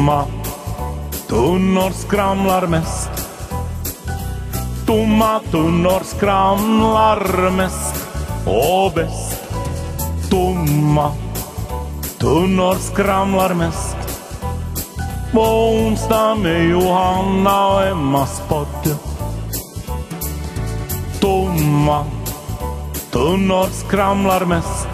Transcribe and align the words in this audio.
Tomma 0.00 0.24
tunnor 1.28 1.90
skramlar 1.90 2.66
mest. 2.66 3.10
Tomma 4.86 5.40
tunnor 5.50 6.00
skramlar 6.04 7.50
mest 7.50 8.06
och 8.46 8.92
bäst. 8.94 9.42
Tomma 10.30 11.12
tunnor 12.18 12.74
skramlar 12.74 13.54
mest. 13.54 13.96
På 15.32 15.40
onsdag 15.40 16.34
med 16.34 16.68
Johanna 16.68 17.66
och 17.66 17.86
Emmas 17.86 18.42
podd. 18.48 18.96
Tomma 21.20 22.04
tunnor 23.10 23.66
skramlar 23.72 24.44
mest. 24.44 24.88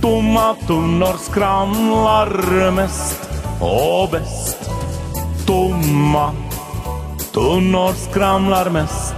Tomma 0.00 0.54
tunnor 0.66 1.16
skramlar 1.18 2.70
mest 2.70 3.13
och 3.60 4.10
bäst. 4.10 4.70
Tomma 5.46 6.32
tunnor 7.32 7.92
skramlar 7.92 8.70
mest. 8.70 9.14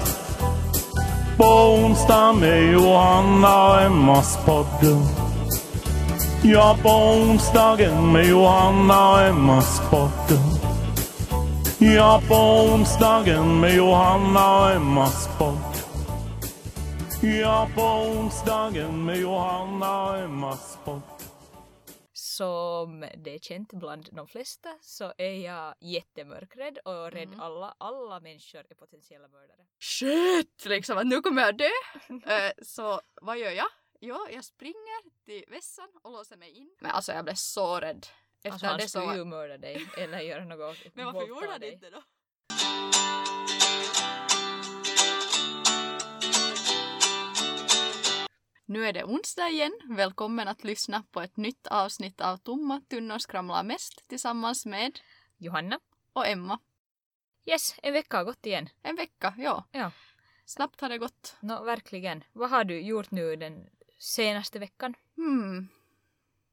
På 1.37 1.45
onsdag 1.45 2.33
med 2.33 2.73
Johanna 2.73 3.69
och 3.69 3.83
Emmas 3.83 4.39
podd. 4.45 5.07
Ja, 6.43 6.77
på 6.83 6.89
onsdagen 6.89 8.13
med 8.13 8.27
Johanna 8.27 9.11
och 9.11 9.21
Emmas 9.21 9.83
podd. 9.91 10.41
Ja, 11.79 12.21
på 12.29 12.35
onsdagen 12.35 13.61
med 13.61 13.75
Johanna 13.75 14.61
och 14.61 14.71
Emmas 14.71 15.29
podd. 15.39 15.59
Ja, 17.21 17.69
på 17.75 17.83
onsdagen 17.83 19.05
med 19.05 19.17
Johanna 19.17 20.03
och 20.03 20.19
Emmas 20.19 20.79
podd. 20.85 21.26
Som 22.37 23.01
det 23.17 23.35
är 23.35 23.39
känt 23.39 23.73
bland 23.73 24.09
de 24.13 24.27
flesta 24.29 24.79
så 24.81 25.13
är 25.19 25.33
jag 25.45 25.75
jättemörkrädd 25.81 26.79
och 26.79 27.11
rädd 27.13 27.29
Mm. 27.29 27.41
alla, 27.41 27.75
alla 27.79 28.21
människor 28.21 28.65
är 28.71 28.75
potentiella 28.75 29.29
mördare. 29.29 29.67
Shit! 29.81 30.65
Liksom 30.65 30.99
att 30.99 31.07
nu 31.07 31.21
kommer 31.21 31.43
jag 31.43 31.57
dö. 31.59 31.71
Eh, 32.35 32.53
så 32.63 33.01
vad 33.23 33.39
gör 33.39 33.51
jag? 33.51 33.67
Jo, 34.01 34.27
jag 34.31 34.45
springer 34.45 35.25
till 35.25 35.45
vässan 35.49 35.89
och 36.03 36.13
låser 36.13 36.37
mig 36.37 36.51
in. 36.51 36.77
Men 36.81 36.91
alltså 36.91 37.13
jag 37.13 37.25
blev 37.25 37.35
så 37.35 37.81
rädd. 37.81 38.07
Efter 38.37 38.51
Alltså 38.51 38.67
han 38.67 38.81
så... 38.81 38.89
skulle 38.89 39.17
ju 39.17 39.25
mörda 39.25 39.59
dig 39.59 39.87
eller 39.99 40.21
göra 40.21 40.45
något 40.45 40.77
Men 40.95 41.05
varför 41.07 41.29
gjorde 41.29 41.47
han 41.47 41.63
inte 41.63 41.91
då? 41.91 42.03
Nu 48.69 48.87
är 48.87 48.93
det 48.93 49.05
onsdag 49.05 49.49
igen. 49.49 49.73
Välkommen 49.89 50.49
att 50.49 50.65
lyssna 50.65 51.03
på 51.11 51.21
ett 51.21 51.37
nytt 51.37 51.67
avsnitt 51.67 52.21
av 52.21 52.37
Tomma 52.37 52.81
tunnor 52.89 53.19
skramlar 53.19 53.63
mest 53.63 54.09
tillsammans 54.09 54.67
med 54.67 55.01
Johanna? 55.39 55.81
och 56.13 56.27
Emma. 56.27 56.59
Yes, 57.47 57.75
en 57.83 57.93
vecka 57.93 58.17
har 58.17 58.25
gått 58.25 58.47
igen. 58.47 58.69
En 58.83 58.97
vecka, 58.97 59.35
ja. 59.39 59.65
Ja. 59.73 59.91
Snabbt 60.45 60.81
har 60.81 60.89
det 60.89 60.99
gått. 60.99 61.37
Nå, 61.41 61.65
verkligen. 61.65 62.25
Vad 62.33 62.51
har 62.51 62.65
du 62.65 62.81
gjort 62.81 63.11
nu 63.11 63.37
den 63.37 63.67
senaste 63.99 64.59
veckan? 64.59 64.95
Hmm. 65.17 65.69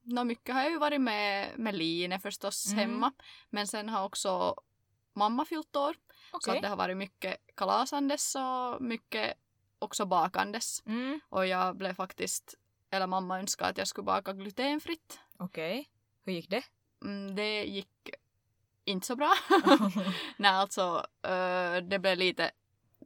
Nå, 0.01 0.23
mycket 0.23 0.55
har 0.55 0.61
jag 0.61 0.71
ju 0.71 0.77
varit 0.77 1.01
med, 1.01 1.59
med 1.59 1.75
Line 1.75 2.19
förstås 2.19 2.65
Mm. 2.67 2.79
hemma. 2.79 3.11
Men 3.49 3.67
sen 3.67 3.89
har 3.89 4.05
också 4.05 4.55
mamma 5.13 5.45
fyllt 5.45 5.75
år. 5.75 5.93
Så 6.31 6.37
Okej. 6.37 6.55
att 6.55 6.61
det 6.61 6.67
har 6.69 6.75
varit 6.77 6.97
mycket 6.97 7.37
kalasandes 7.55 8.35
och 8.35 8.81
mycket 8.81 9.37
också 9.83 10.05
bakandes. 10.05 10.83
Mm, 10.85 11.19
Och 11.29 11.47
jag 11.47 11.75
blev 11.77 11.93
faktiskt, 11.93 12.55
eller 12.89 13.07
mamma 13.07 13.39
önskade 13.39 13.69
att 13.69 13.77
jag 13.77 13.87
skulle 13.87 14.05
baka 14.05 14.33
glutenfritt. 14.33 15.19
Okej. 15.37 15.89
Hur 16.25 16.33
gick 16.33 16.49
det? 16.49 16.63
Mm, 17.03 17.35
det 17.35 17.63
gick 17.63 18.09
inte 18.85 19.07
så 19.07 19.15
bra. 19.15 19.33
Nej, 20.37 20.51
alltså 20.51 21.05
eh, 21.21 21.75
det 21.77 21.99
blev 21.99 22.17
lite, 22.17 22.51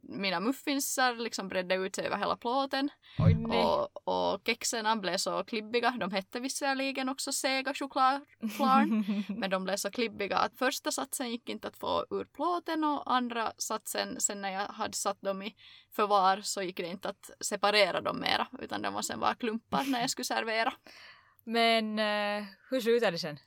mina 0.08 0.40
muffinsar 0.40 1.14
liksom 1.14 1.48
bredde 1.48 1.74
ut 1.74 1.96
sig 1.96 2.06
över 2.06 2.16
hela 2.16 2.36
plåten. 2.36 2.90
Oj 3.18 3.34
nej. 3.34 3.64
Och, 3.64 4.08
och 4.08 4.40
kexerna 4.46 4.96
blev 4.96 5.16
så 5.16 5.44
klibbiga. 5.44 5.90
De 6.00 6.12
hette 6.12 6.40
visserligen 6.40 7.08
också 7.08 7.32
sega 7.32 7.74
chokladflarn. 7.74 9.24
men 9.38 9.50
de 9.50 9.64
blev 9.64 9.76
så 9.76 9.90
klibbiga 9.90 10.38
att 10.38 10.58
första 10.58 10.92
satsen 10.92 11.30
gick 11.30 11.48
inte 11.48 11.68
att 11.68 11.76
få 11.76 12.06
ur 12.10 12.24
plåten 12.24 12.84
och 12.84 13.12
andra 13.12 13.52
satsen, 13.58 14.20
sen 14.20 14.40
när 14.42 14.50
jag 14.50 14.66
hade 14.66 14.96
satt 14.96 15.20
dem 15.20 15.42
i 15.42 15.54
förvar 15.92 16.40
så 16.42 16.62
gick 16.62 16.76
det 16.76 16.86
inte 16.86 17.08
att 17.08 17.30
separera 17.40 18.00
dem 18.00 18.20
mera. 18.20 18.46
Utan 18.58 18.82
de 18.82 18.94
var 18.94 19.02
sen 19.02 19.20
bara 19.20 19.34
klumpar 19.34 19.84
när 19.86 20.00
jag 20.00 20.10
skulle 20.10 20.24
servera. 20.24 20.72
Men 21.44 21.98
eh, 21.98 22.46
hur 22.70 22.80
slutade 22.80 23.10
det 23.10 23.18
sen? 23.18 23.38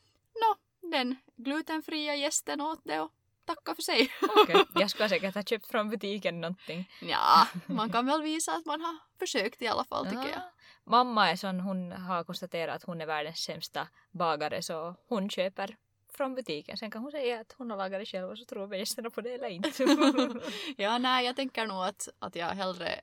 Den 0.92 1.16
glutenfria 1.38 2.16
gästen 2.16 2.62
åt 2.62 2.82
det 2.84 3.00
och 3.00 3.12
tacka 3.56 3.76
för 3.76 3.82
sig. 3.82 4.12
Okej. 4.38 4.66
Jag 4.76 4.90
skulle 4.90 5.10
säkert 5.10 5.36
ha 5.36 5.44
köpt 5.44 5.68
från 5.68 5.90
butiken 5.90 6.42
någonting. 6.42 6.90
Ja, 7.02 7.48
man 7.66 7.92
kan 7.92 8.06
väl 8.06 8.22
visa 8.22 8.56
att 8.56 8.66
man 8.66 8.82
har 8.82 8.98
försökt 9.20 9.62
i 9.62 9.68
alla 9.68 9.84
fall 9.84 10.06
tycker 10.06 10.18
jag. 10.22 10.30
Ja. 10.32 10.52
Mamma 10.84 11.30
är 11.32 11.36
sån, 11.36 11.60
hon 11.60 11.92
har 11.92 12.24
konstaterat 12.24 12.76
att 12.76 12.84
hon 12.84 13.02
är 13.02 13.06
världens 13.06 13.38
sämsta 13.44 13.88
bagare 14.12 14.62
så 14.62 14.96
hon 15.08 15.30
köper 15.30 15.76
från 16.14 16.36
butiken. 16.36 16.78
Sen 16.78 16.92
kan 16.92 17.02
hon 17.02 17.12
säga 17.12 17.40
att 17.42 17.56
hon 17.58 17.70
har 17.72 17.78
lagat 17.78 18.02
det 18.02 18.06
själv 18.06 18.30
och 18.30 18.38
så 18.38 18.46
tror 18.46 18.76
gästerna 18.76 19.10
på 19.10 19.22
det 19.22 19.34
eller 19.34 19.48
inte. 19.50 19.84
Ja, 20.78 20.98
nej, 20.98 21.26
jag 21.26 21.36
tänker 21.36 21.66
nog 21.66 21.84
att, 21.84 22.10
att 22.20 22.36
jag 22.36 22.48
hellre 22.48 23.02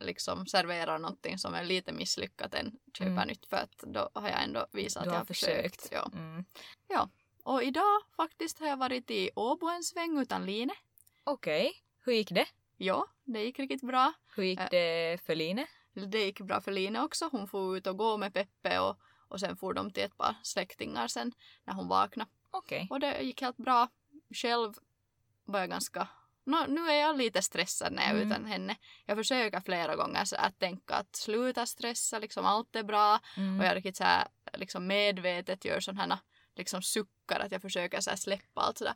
liksom 0.00 0.46
serverar 0.46 0.98
någonting 0.98 1.38
som 1.38 1.54
är 1.54 1.64
lite 1.64 1.92
misslyckat 1.92 2.54
än 2.54 2.72
köper 2.98 3.10
Mm. 3.12 3.28
nytt 3.28 3.46
för 3.46 3.56
att 3.56 3.78
då 3.78 4.10
har 4.14 4.28
jag 4.28 4.42
ändå 4.42 4.66
visat 4.72 5.02
Du 5.04 5.08
att 5.08 5.14
jag 5.14 5.20
har 5.20 5.24
försökt. 5.26 5.82
försökt. 5.82 5.88
Ja. 5.92 6.10
Mm. 6.18 6.44
Idag 7.64 8.00
faktiskt 8.16 8.58
har 8.58 8.66
jag 8.66 8.76
varit 8.76 9.10
i 9.10 9.30
Åbo 9.36 9.68
en 9.68 9.82
sväng 9.82 10.18
utan 10.18 10.46
Line. 10.46 10.70
Okej, 11.24 11.72
hur 12.04 12.12
gick 12.12 12.30
det? 12.30 12.46
Ja, 12.76 13.06
det 13.24 13.44
gick 13.44 13.58
riktigt 13.58 13.82
bra. 13.82 14.12
Hur 14.36 14.42
gick 14.42 14.60
det 14.70 15.20
för 15.26 15.34
Line? 15.34 15.66
Det 15.92 16.24
gick 16.24 16.40
bra 16.40 16.60
för 16.60 16.72
Line 16.72 16.96
också. 16.96 17.28
Hon 17.32 17.48
får 17.48 17.76
ut 17.76 17.86
och 17.86 17.98
gå 17.98 18.16
med 18.16 18.34
Peppe 18.34 18.78
och, 18.78 18.98
och 19.28 19.40
sen 19.40 19.56
får 19.56 19.74
de 19.74 19.90
till 19.90 20.02
ett 20.02 20.16
par 20.16 20.34
släktingar 20.42 21.08
sen 21.08 21.32
när 21.64 21.74
hon 21.74 21.88
vaknade. 21.88 22.30
Okej. 22.50 22.86
Och 22.90 23.00
det 23.00 23.22
gick 23.22 23.40
helt 23.40 23.56
bra. 23.56 23.88
Själv 24.34 24.74
var 25.44 25.60
jag 25.60 25.70
ganska... 25.70 26.08
Nå, 26.44 26.64
nu 26.68 26.88
är 26.88 27.00
jag 27.00 27.16
lite 27.18 27.42
stressad 27.42 27.92
när 27.92 28.02
jag 28.02 28.10
är 28.10 28.16
Mm. 28.16 28.28
utan 28.32 28.46
henne. 28.46 28.76
Jag 29.06 29.16
försöker 29.16 29.60
flera 29.60 29.96
gånger 29.96 30.24
så 30.24 30.36
att 30.36 30.58
tänka 30.58 30.94
att 30.94 31.16
sluta 31.16 31.66
stressa, 31.66 32.18
liksom 32.18 32.46
allt 32.46 32.76
är 32.76 32.82
bra. 32.82 33.20
Mm. 33.36 33.60
Och 33.60 33.66
jag 33.66 33.76
riktigt 33.76 33.96
så 33.96 34.04
här, 34.04 34.28
liksom 34.52 34.86
medvetet 34.86 35.64
gör 35.64 35.80
sådana 35.80 36.14
här 36.14 36.18
liksom 36.56 36.82
suckar 36.82 37.40
att 37.40 37.52
jag 37.52 37.62
försöker 37.62 38.00
så 38.00 38.16
släppa 38.16 38.60
allt 38.60 38.78
sådär. 38.78 38.94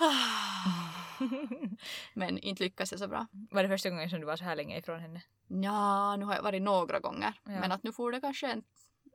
Men 2.14 2.38
inte 2.38 2.62
lyckas 2.62 2.92
jag 2.92 3.00
så 3.00 3.08
bra. 3.08 3.26
Var 3.50 3.62
det 3.62 3.68
första 3.68 3.90
gången 3.90 4.10
som 4.10 4.20
du 4.20 4.26
var 4.26 4.36
så 4.36 4.44
här 4.44 4.56
länge 4.56 4.78
ifrån 4.78 5.00
henne? 5.00 5.22
Ja, 5.48 6.16
nu 6.16 6.24
har 6.24 6.34
jag 6.34 6.42
varit 6.42 6.62
några 6.62 7.00
gånger. 7.00 7.40
Ja. 7.44 7.50
Men 7.50 7.72
att 7.72 7.82
nu 7.82 7.92
får 7.92 8.12
det 8.12 8.20
kanske 8.20 8.46
en... 8.46 8.62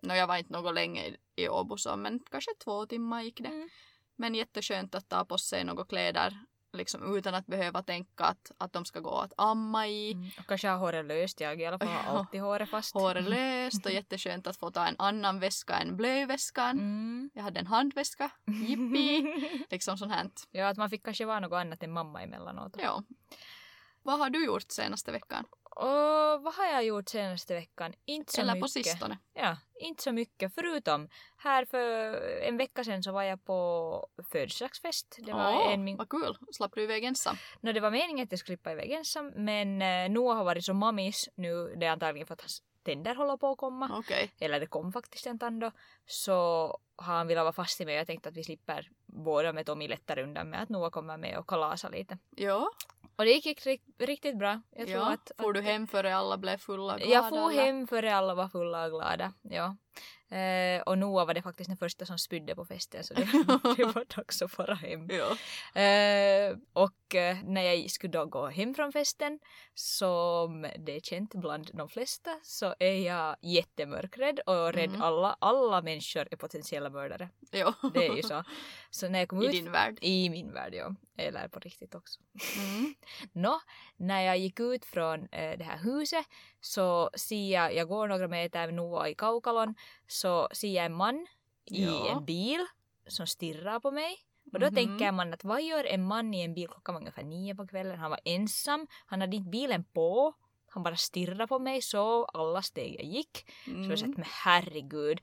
Nå, 0.02 0.13
jag 0.13 0.28
var 0.28 0.38
inte 0.38 0.53
något 0.53 0.74
länge 0.74 1.06
i, 1.06 1.18
i 1.36 1.50
Åbo 1.50 1.78
så, 1.78 1.96
men 1.96 2.19
kanske 2.31 2.52
två 2.63 2.86
timmar 2.86 3.22
gick 3.22 3.41
det. 3.41 3.47
Mm. 3.47 3.69
Men 4.16 4.36
jätteskönt 4.36 4.96
att 4.96 5.09
ta 5.09 5.25
på 5.25 5.38
sig 5.38 5.63
några 5.63 5.86
kläder 5.86 6.46
liksom 6.75 7.18
utan 7.18 7.36
att 7.36 7.47
behöva 7.47 7.84
tänka 7.84 8.24
att, 8.24 8.52
att 8.58 8.74
de 8.74 8.86
ska 8.86 9.00
gå 9.00 9.19
att 9.19 9.34
amma 9.38 9.88
i. 9.88 10.12
Mm. 10.12 10.30
Och 10.40 10.46
kanske 10.46 10.69
ha 10.69 10.78
håret 10.78 11.06
löst. 11.06 11.40
Jag 11.40 11.62
i 11.62 11.66
alla 11.66 11.80
fall 11.80 11.88
har 11.88 12.18
alltid 12.19 12.41
håret 12.41 12.69
fast. 12.69 12.94
Håret 12.94 13.24
löst 13.24 13.86
och 13.86 13.91
jätteskönt 14.00 14.47
att 14.47 14.58
få 14.58 14.72
ta 14.72 14.88
en 14.88 14.96
annan 15.00 15.40
väska 15.40 15.74
än 15.74 15.97
blöjväskan. 15.97 16.80
Mm. 16.80 17.30
Jag 17.34 17.44
hade 17.44 17.59
en 17.59 17.68
handväska, 17.68 18.30
jippi, 18.46 19.25
liksom 19.69 19.97
sånt 19.97 20.12
här. 20.12 20.30
ja, 20.52 20.68
att 20.68 20.78
man 20.78 20.90
fick 20.90 21.03
kanske 21.06 21.25
vara 21.25 21.40
något 21.40 21.58
annat 21.58 21.84
än 21.84 21.91
mamma 21.91 22.22
emellanåt. 22.22 22.75
Ja. 22.78 23.03
Vad 24.06 24.20
har 24.20 24.30
du 24.30 24.46
gjort 24.46 24.72
senaste 24.72 25.12
veckan? 25.12 25.46
Och 25.64 26.44
vad 26.44 26.54
har 26.54 26.66
jag 26.66 26.84
gjort 26.86 27.10
senaste 27.10 27.54
veckan? 27.54 27.94
Inte 28.06 28.34
så 28.34 28.42
Eller 28.42 28.54
mycket. 28.54 28.64
på 28.64 28.68
sistone? 28.68 29.18
Ja, 29.34 29.58
inte 29.80 30.04
så 30.04 30.12
mycket. 30.12 30.56
Förutom 30.56 31.10
här 31.38 31.66
för 31.66 32.13
en 32.42 32.57
vecka 32.57 32.84
sedan 32.84 33.04
så 33.04 33.12
var 33.12 33.24
jag 33.24 33.46
på 33.46 34.07
födelsedagsfest. 34.31 35.18
Det 35.25 35.34
var, 35.34 35.54
Åh, 35.56 35.74
en 35.74 35.84
min... 35.84 35.98
vad 35.98 36.10
kul! 36.10 36.38
Slapp 36.52 36.72
du 36.75 36.84
iväg 36.84 37.04
ensam? 37.04 37.36
no, 37.62 37.72
det 37.72 37.80
var 37.80 37.92
meningen 37.92 38.24
att 38.24 38.31
jag 38.31 38.40
skulle 38.40 38.57
klippa 38.57 38.72
iväg 38.72 38.92
ensam 38.92 39.31
men 39.36 39.81
eh, 39.81 40.10
Noah 40.10 40.38
har 40.38 40.44
varit 40.44 40.66
så 40.66 40.74
mammis 40.74 41.30
nu. 41.36 41.75
Det 41.78 41.86
är 41.86 41.92
antagligen 41.92 42.28
för 42.28 42.34
att 42.34 42.42
hans 42.42 42.63
tänder 42.84 43.16
håller 43.16 43.38
på 43.38 43.51
att 43.51 43.58
komma. 43.58 43.90
Okej. 43.94 44.31
Eller 44.40 44.60
det 44.60 44.68
kom 44.68 44.92
faktiskt 44.94 45.25
en 45.28 45.40
tand 45.40 45.62
då. 45.62 45.72
Så 46.06 46.78
har 46.95 47.13
han 47.13 47.27
velat 47.27 47.44
vara 47.44 47.53
fast 47.53 47.81
i 47.81 47.86
mig 47.86 47.95
och 47.95 48.00
jag 48.00 48.07
tänkte 48.07 48.30
att 48.30 48.38
vi 48.38 48.44
slipper 48.44 48.89
båda 49.06 49.53
med 49.53 49.65
Tommy 49.65 49.88
lättare 49.88 50.24
undan 50.24 50.50
med 50.50 50.62
att 50.62 50.69
Noah 50.69 50.89
kommer 50.89 51.18
med 51.18 51.38
och 51.38 51.47
kalasar 51.50 51.89
lite. 51.89 52.18
Ja. 52.36 52.69
Och 53.15 53.25
det 53.25 53.31
gick 53.31 53.65
rikt- 53.65 54.01
riktigt 54.01 54.38
bra. 54.38 54.62
Jag 54.75 54.88
tror 54.88 55.00
ja. 55.00 55.12
att, 55.13 55.31
får 55.38 55.50
att 55.50 55.56
du 55.56 55.62
hem 55.62 55.88
före 55.88 56.15
alla 56.15 56.38
blev 56.38 56.57
fulla 56.57 56.94
och 56.94 57.00
glada? 57.00 57.13
Jag 57.13 57.30
for 57.30 57.51
eller? 57.51 57.63
hem 57.63 57.88
före 57.88 58.15
alla 58.15 58.36
var 58.36 58.47
fulla 58.50 58.86
och 58.86 58.92
glada. 58.92 59.33
Ja. 59.42 59.75
Eh, 60.30 60.81
och 60.81 60.98
Noah 60.98 61.27
var 61.27 61.33
det 61.33 61.42
faktiskt 61.42 61.68
den 61.69 61.77
första 61.77 62.06
som 62.06 62.18
spydde 62.18 62.56
på 62.56 62.66
festen 62.66 63.04
så 63.04 63.13
det, 63.13 63.22
det 63.77 63.83
var 63.86 64.16
dags 64.16 64.42
att 64.42 64.51
fara 64.51 64.74
hem. 64.75 65.07
Ja. 65.10 65.31
Eh, 65.81 66.57
och 66.74 67.16
eh, 67.16 67.38
när 67.44 67.62
jag 67.62 67.92
skulle 67.92 68.12
då 68.13 68.25
gå 68.25 68.48
hem 68.48 68.74
från 68.75 68.92
festen, 68.92 69.39
som 69.74 70.62
det 70.80 70.95
är 70.95 71.00
känt 71.00 71.33
bland 71.36 71.69
de 71.74 71.89
flesta, 71.89 72.39
så 72.44 72.75
är 72.80 73.06
jag 73.07 73.36
jättemörkrädd 73.42 74.39
och 74.39 74.74
rädd 74.74 74.89
Mhm. 74.89 75.01
alla, 75.01 75.38
alla 75.39 75.81
människor 75.81 76.27
är 76.31 76.36
potentiella 76.38 76.89
mördare. 76.89 77.30
ja. 77.51 77.74
Det 77.94 78.07
är 78.07 78.16
ju 78.16 78.24
så. 78.24 78.44
Så 78.89 79.10
när 79.10 79.19
jag 79.19 79.30
kom 79.30 79.42
I 79.44 79.45
ut... 79.45 79.51
din 79.51 79.72
värld. 79.72 79.98
I 80.01 80.30
min 80.30 80.54
värld, 80.54 80.74
ja. 80.74 80.95
Eller 81.18 81.48
på 81.48 81.60
riktigt 81.60 81.95
också. 81.95 82.19
Mm. 82.57 82.95
Nå, 83.31 83.60
när 83.98 84.22
jag 84.22 84.38
gick 84.38 84.60
ut 84.60 84.86
från 84.86 85.19
eh, 85.31 85.57
det 85.57 85.63
här 85.63 85.77
huset 85.77 86.25
så 86.62 87.10
ser 87.16 87.51
jag, 87.54 87.75
jag 87.75 87.88
går 87.88 88.07
några 88.07 88.27
meter 88.27 88.66
med 88.66 88.74
Noah 88.74 89.10
i 89.10 89.16
Kaukalon, 89.16 89.75
så 90.07 90.48
ser 90.52 90.68
jag 90.75 90.86
en 90.86 90.94
man 90.96 91.28
i 91.66 91.84
Ja. 91.86 92.10
en 92.10 92.25
bil 92.25 92.66
som 93.07 93.28
stirrar 93.28 93.80
på 93.80 93.92
mig. 93.92 94.18
Och 94.54 94.60
då 94.60 94.66
Mhm. 94.66 94.75
tänker 94.75 95.12
man 95.12 95.34
att 95.34 95.44
vad 95.44 95.62
gör 95.63 95.84
en 95.84 96.04
man 96.07 96.34
i 96.34 96.42
en 96.42 96.54
bil 96.54 96.68
klockan 96.68 96.96
var 96.96 97.02
ungefär 97.02 97.24
nio 97.24 97.56
på 97.56 97.68
kvällen? 97.68 98.00
Han 98.00 98.10
var 98.12 98.19
ensam, 98.25 98.88
han 99.06 99.22
hade 99.22 99.36
inte 99.36 99.50
bilen 99.50 99.84
på. 99.84 100.34
Han 100.68 100.84
bara 100.84 100.96
stirrade 100.96 101.48
på 101.48 101.60
mig 101.60 101.81
så 101.81 102.25
alla 102.25 102.62
steg 102.62 102.96
jag 102.96 103.04
gick. 103.06 103.46
Så 103.63 103.69
jag 103.72 103.78
Mm. 103.86 103.98
sett 103.98 104.18
men 104.18 104.25
herregud. 104.28 105.19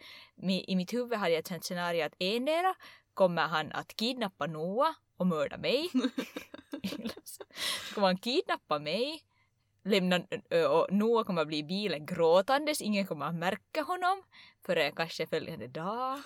I 0.66 0.76
mitt 0.76 0.92
huvud 0.92 1.18
hade 1.18 1.30
jag 1.32 1.38
ett 1.38 1.46
sånt 1.46 1.64
scenario 1.64 2.04
att 2.04 2.14
endera 2.18 2.74
kommer 3.14 3.42
han 3.42 3.72
att 3.72 3.96
kidnappa 3.96 4.46
Noah 4.46 4.94
och 5.16 5.26
mörda 5.26 5.56
mig. 5.58 5.90
så 7.24 7.44
kommer 7.94 8.06
han 8.06 8.18
kidnappa 8.18 8.78
mig, 8.78 9.22
lämna, 9.84 10.16
och 10.70 10.86
Noah 10.92 11.24
kommer 11.24 11.44
bli 11.44 11.58
i 11.58 11.64
bilen 11.64 12.06
gråtandes, 12.06 12.80
ingen 12.80 13.06
kommer 13.06 13.26
att 13.26 13.34
märka 13.34 13.82
honom 13.82 14.22
förrän 14.66 14.92
kanske 14.92 15.26
följande 15.26 15.68
dag. 15.68 16.18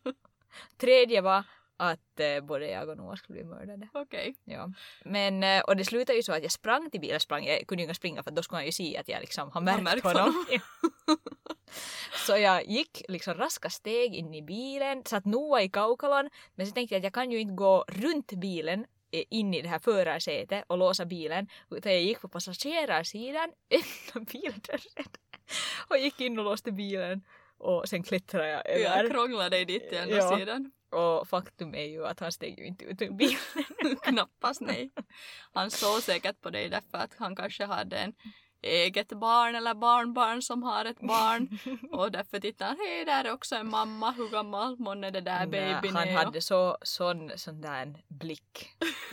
Tredje 0.78 1.20
var 1.20 1.44
att 1.76 2.20
eh, 2.20 2.40
både 2.40 2.70
jag 2.70 2.88
och 2.88 2.96
Noah 2.96 3.16
skulle 3.16 3.36
bli 3.36 3.44
mördade. 3.44 3.88
Okej. 3.92 4.34
Ja. 4.44 4.72
Men, 5.04 5.42
eh, 5.42 5.62
och 5.62 5.76
det 5.76 5.84
slutade 5.84 6.16
ju 6.16 6.22
så 6.22 6.32
att 6.32 6.42
jag 6.42 6.52
sprang 6.52 6.90
till 6.90 7.00
bilen, 7.00 7.20
sprang, 7.20 7.44
jag 7.44 7.66
kunde 7.66 7.82
ju 7.82 7.84
inte 7.84 7.94
springa 7.94 8.22
för 8.22 8.30
då 8.30 8.42
skulle 8.42 8.56
han 8.56 8.66
ju 8.66 8.72
se 8.72 8.96
att 8.96 9.08
jag 9.08 9.20
liksom 9.20 9.50
har 9.50 9.60
märkt, 9.60 9.82
märkt 9.82 10.04
honom. 10.04 10.20
honom. 10.20 10.60
Så 12.26 12.36
jag 12.36 12.66
gick 12.66 13.02
liksom 13.08 13.34
raska 13.34 13.70
steg 13.70 14.14
in 14.14 14.34
i 14.34 14.42
bilen, 14.42 15.02
satt 15.04 15.24
Noah 15.24 15.64
i 15.64 15.68
kaukalon, 15.68 16.30
men 16.54 16.66
så 16.66 16.72
tänkte 16.72 16.94
jag 16.94 17.00
att 17.00 17.04
jag 17.04 17.12
kan 17.12 17.30
ju 17.30 17.40
inte 17.40 17.54
gå 17.54 17.84
runt 17.88 18.32
bilen 18.32 18.86
in 19.22 19.54
i 19.54 19.62
det 19.62 19.68
här 19.68 19.78
förarsätet 19.78 20.64
och 20.66 20.78
låsa 20.78 21.04
bilen 21.04 21.48
utan 21.70 21.92
jag 21.92 22.02
gick 22.02 22.20
på 22.20 22.28
passagerarsidan, 22.28 23.52
öppnade 23.70 24.26
bildörren 24.32 25.06
och 25.88 25.98
gick 25.98 26.20
in 26.20 26.38
och 26.38 26.44
låste 26.44 26.72
bilen 26.72 27.22
och 27.58 27.88
sen 27.88 28.02
klättrade 28.02 28.48
jag 28.48 28.66
över. 28.70 29.02
Jag 29.02 29.10
krånglar 29.12 29.50
dig 29.50 29.64
dit 29.64 29.88
till 29.88 29.98
andra 29.98 30.16
Ja. 30.16 30.38
sidan. 30.38 30.72
Och 30.90 31.28
faktum 31.28 31.74
är 31.74 31.84
ju 31.84 32.06
att 32.06 32.20
han 32.20 32.32
steg 32.32 32.58
ju 32.58 32.66
inte 32.66 32.84
ut 32.84 33.02
ur 33.02 33.10
bilen. 33.10 33.96
Knappast 34.02 34.60
nej. 34.60 34.90
Han 35.52 35.70
såg 35.70 36.02
säkert 36.02 36.40
på 36.40 36.50
dig 36.50 36.68
därför 36.68 36.98
att 36.98 37.14
han 37.18 37.36
kanske 37.36 37.64
hade 37.64 37.96
en 37.96 38.14
eget 38.64 39.08
barn 39.08 39.54
eller 39.54 39.74
barnbarn 39.74 40.42
som 40.42 40.62
har 40.62 40.84
ett 40.84 41.00
barn. 41.00 41.58
Och 41.92 42.12
därför 42.12 42.40
tittar 42.40 42.66
han, 42.66 42.76
hej 42.78 43.04
där 43.04 43.24
är 43.24 43.32
också 43.32 43.56
en 43.56 43.70
mamma, 43.70 44.10
hur 44.10 44.28
gammal 44.28 44.78
månne 44.78 45.10
det 45.10 45.20
där 45.20 45.46
babyn 45.46 45.96
han 45.96 46.08
är? 46.08 46.16
hade 46.16 46.40
så, 46.40 46.78
sån, 46.82 47.30
sån 47.36 47.60
där 47.60 48.04
blick. 48.08 48.70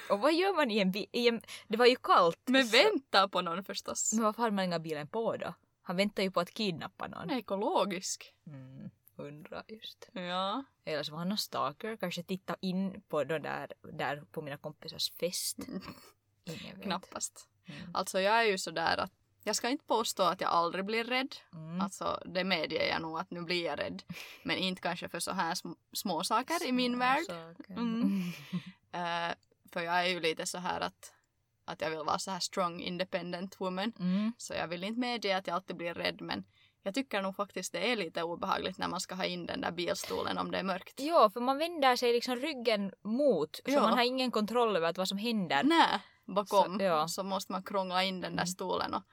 Och 0.09 0.19
vad 0.19 0.33
gör 0.33 0.55
man 0.55 0.71
i 0.71 0.79
en 0.79 0.91
bil? 0.91 1.05
En, 1.11 1.41
det 1.67 1.77
var 1.77 1.85
ju 1.85 1.95
kallt. 1.95 2.39
Men 2.45 2.67
så- 2.67 2.77
vänta 2.77 3.27
på 3.27 3.41
någon 3.41 3.63
förstås. 3.63 4.13
Men 4.13 4.23
varför 4.23 4.41
hade 4.43 4.55
man 4.55 4.65
inga 4.65 4.79
bilen 4.79 5.07
på 5.07 5.37
då? 5.37 5.53
Han 5.81 5.95
väntar 5.97 6.23
ju 6.23 6.31
på 6.31 6.39
att 6.39 6.53
kidnappa 6.53 7.07
någon. 7.07 7.31
Ekologisk. 7.31 8.33
Mm, 8.47 8.89
undrar 9.15 9.63
just. 9.67 10.09
Ja. 10.13 10.63
Eller 10.85 11.03
så 11.03 11.11
var 11.11 11.19
han 11.19 11.29
någon 11.29 11.37
stalker, 11.37 11.97
kanske 11.97 12.23
titta 12.23 12.55
in 12.61 13.01
på 13.01 13.23
de 13.23 13.39
där, 13.39 13.73
där 13.93 14.23
på 14.31 14.41
mina 14.41 14.57
kompisars 14.57 15.11
fest. 15.11 15.57
Ingen 16.43 16.75
vet. 16.75 16.83
Knappast. 16.83 17.47
Mm. 17.65 17.81
Alltså 17.93 18.19
jag 18.19 18.39
är 18.39 18.43
ju 18.43 18.57
sådär 18.57 18.97
att 18.97 19.11
jag 19.43 19.55
ska 19.55 19.69
inte 19.69 19.85
påstå 19.85 20.23
att 20.23 20.41
jag 20.41 20.49
aldrig 20.49 20.85
blir 20.85 21.03
rädd. 21.03 21.35
Mm. 21.53 21.81
Alltså 21.81 22.21
det 22.25 22.43
medger 22.43 22.89
jag 22.89 23.01
nog 23.01 23.19
att 23.19 23.31
nu 23.31 23.41
blir 23.41 23.65
jag 23.65 23.79
rädd. 23.79 24.03
Men 24.43 24.57
inte 24.57 24.81
kanske 24.81 25.09
för 25.09 25.19
så 25.19 25.31
här 25.31 25.53
sm- 25.53 25.75
små 25.93 26.23
saker 26.23 26.65
i 26.67 26.71
min 26.71 26.91
Små 26.91 26.99
värld. 26.99 27.55
Mm. 27.69 28.21
Eh, 28.93 29.33
för 29.73 29.81
jag 29.81 29.99
är 29.99 30.07
ju 30.07 30.19
lite 30.19 30.45
så 30.45 30.57
här 30.57 30.79
att, 30.81 31.13
att 31.65 31.81
jag 31.81 31.89
vill 31.89 31.99
vara 31.99 32.19
så 32.19 32.31
här 32.31 32.39
strong 32.39 32.81
independent 32.81 33.61
woman. 33.61 33.91
Mm. 33.99 34.33
Så 34.37 34.53
jag 34.53 34.67
vill 34.67 34.83
inte 34.83 34.99
medge 34.99 35.37
att 35.37 35.47
jag 35.47 35.53
alltid 35.55 35.75
blir 35.77 35.93
rädd 35.93 36.21
men 36.21 36.43
jag 36.83 36.93
tycker 36.93 37.21
nog 37.21 37.35
faktiskt 37.35 37.71
det 37.73 37.91
är 37.91 37.95
lite 37.95 38.23
obehagligt 38.23 38.77
när 38.77 38.87
man 38.87 38.99
ska 38.99 39.15
ha 39.15 39.25
in 39.25 39.45
den 39.45 39.61
där 39.61 39.71
bilstolen 39.71 40.37
om 40.37 40.51
det 40.51 40.57
är 40.57 40.63
mörkt. 40.63 40.99
Ja, 40.99 41.29
för 41.29 41.39
man 41.39 41.57
vänder 41.57 41.95
sig 41.95 42.13
liksom 42.13 42.35
ryggen 42.35 42.91
mot, 43.03 43.55
så 43.55 43.61
Ja. 43.71 43.81
man 43.81 43.93
har 43.97 44.03
ingen 44.03 44.31
kontroll 44.31 44.75
över 44.75 44.93
vad 44.97 45.07
som 45.07 45.17
händer. 45.17 45.63
Nej, 45.63 45.99
bakom 46.25 46.77
Så, 46.79 46.83
ja. 46.83 47.07
så 47.07 47.23
måste 47.23 47.51
man 47.51 47.63
krångla 47.63 48.03
in 48.03 48.21
den 48.21 48.31
där 48.35 48.43
Mm. 48.43 48.47
stolen 48.47 48.93
och, 48.93 49.03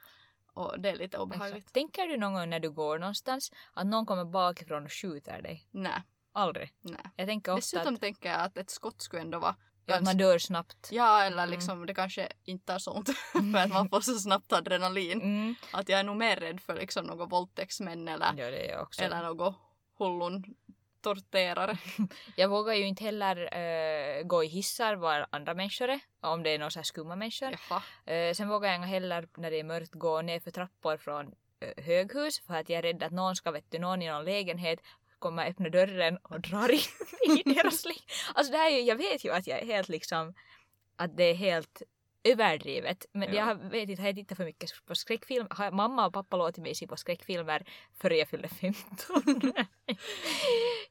och 0.53 0.79
det 0.79 0.89
är 0.89 0.95
lite 0.95 1.17
obehagligt. 1.17 1.57
Exakt. 1.57 1.73
Tänker 1.73 2.07
du 2.07 2.17
någon 2.17 2.33
gång 2.33 2.49
när 2.49 2.59
du 2.59 2.71
går 2.71 2.99
någonstans 2.99 3.51
att 3.73 3.85
någon 3.87 4.05
kommer 4.05 4.25
bakifrån 4.25 4.85
och 4.85 4.91
skjuter 4.93 5.41
dig? 5.41 5.67
Nej, 5.71 6.03
Aldrig. 6.33 6.73
nej. 6.81 7.01
Jag 7.15 7.27
tänker 7.27 7.51
ofta 7.51 7.59
Dessutom 7.77 7.93
att, 7.93 8.01
tänker 8.01 8.29
jag 8.29 8.39
att 8.41 8.57
ett 8.57 8.69
skott 8.69 9.01
skulle 9.01 9.21
ändå 9.21 9.39
vara 9.39 9.55
ja, 9.85 9.95
att 9.95 10.03
man 10.03 10.17
dör 10.17 10.37
snabbt. 10.37 10.89
Ja, 10.91 11.23
eller 11.23 11.43
Mm. 11.43 11.49
liksom 11.49 11.85
det 11.85 11.93
kanske 11.93 12.31
inte 12.43 12.65
tar 12.65 12.79
så 12.79 12.91
ont 12.91 13.09
för 13.53 13.57
att 13.57 13.69
man 13.69 13.89
får 13.89 14.01
så 14.01 14.19
snabbt 14.19 14.53
adrenalin. 14.53 15.21
Mm. 15.21 15.55
Att 15.73 15.89
jag 15.89 15.99
är 15.99 16.03
nog 16.03 16.17
mer 16.17 16.35
rädd 16.35 16.59
för 16.61 16.75
liksom 16.75 17.05
något 17.05 17.31
våldtäktsmän 17.31 18.07
eller, 18.07 18.33
Ja, 18.37 18.45
är 18.45 19.03
eller 19.03 19.23
något 19.23 19.55
hullun 19.97 20.43
torterare. 21.01 21.77
Jag 22.35 22.49
vågar 22.49 22.73
ju 22.73 22.87
inte 22.87 23.03
heller 23.03 23.35
eh, 23.57 24.23
gå 24.23 24.43
i 24.43 24.47
hissar 24.47 24.95
var 24.95 25.27
andra 25.29 25.53
människor 25.53 25.89
är, 25.89 25.99
om 26.21 26.43
det 26.43 26.49
är 26.49 26.59
några 26.59 26.83
skumma 26.83 27.15
människor. 27.15 27.55
Eh, 28.05 28.33
sen 28.33 28.49
vågar 28.49 28.69
jag 28.69 28.75
inte 28.75 28.87
heller 28.87 29.27
när 29.37 29.51
det 29.51 29.59
är 29.59 29.63
mörkt 29.63 29.93
gå 29.93 30.21
ner 30.21 30.39
för 30.39 30.51
trappor 30.51 30.97
från 30.97 31.35
eh, 31.59 31.83
höghus 31.83 32.39
för 32.39 32.53
att 32.53 32.69
jag 32.69 32.77
är 32.77 32.81
rädd 32.81 33.03
att 33.03 33.11
någon 33.11 33.35
ska, 33.35 33.51
vet 33.51 33.71
du, 33.71 33.79
någon 33.79 34.01
i 34.01 34.07
någon 34.07 34.25
lägenhet 34.25 34.79
kommer 35.19 35.49
öppna 35.49 35.69
dörren 35.69 36.17
och 36.17 36.41
drar 36.41 36.69
in 36.71 37.37
i 37.45 37.53
deras 37.53 37.85
liv. 37.85 38.01
Alltså 38.33 38.51
det 38.51 38.57
här 38.57 38.71
är 38.71 38.75
ju, 38.75 38.81
jag 38.81 38.95
vet 38.95 39.25
ju 39.25 39.31
att 39.31 39.47
jag 39.47 39.59
är 39.59 39.65
helt 39.65 39.89
liksom, 39.89 40.33
att 40.95 41.17
det 41.17 41.23
är 41.23 41.35
helt 41.35 41.81
överdrivet. 42.23 43.05
Men 43.13 43.33
Ja. 43.33 43.47
jag 43.47 43.55
vet 43.69 43.89
inte, 43.89 44.01
har 44.01 44.07
jag 44.09 44.15
tittat 44.15 44.37
för 44.37 44.45
mycket 44.45 44.69
på 44.85 44.95
skräckfilm? 44.95 45.47
Har 45.49 45.71
mamma 45.71 46.05
och 46.07 46.13
pappa 46.13 46.37
låtit 46.37 46.63
mig 46.63 46.75
se 46.75 46.87
på 46.87 46.97
skräckfilmer 46.97 47.69
före 47.93 48.15
jag 48.17 48.27
fyllde 48.27 48.47
15? 48.47 49.21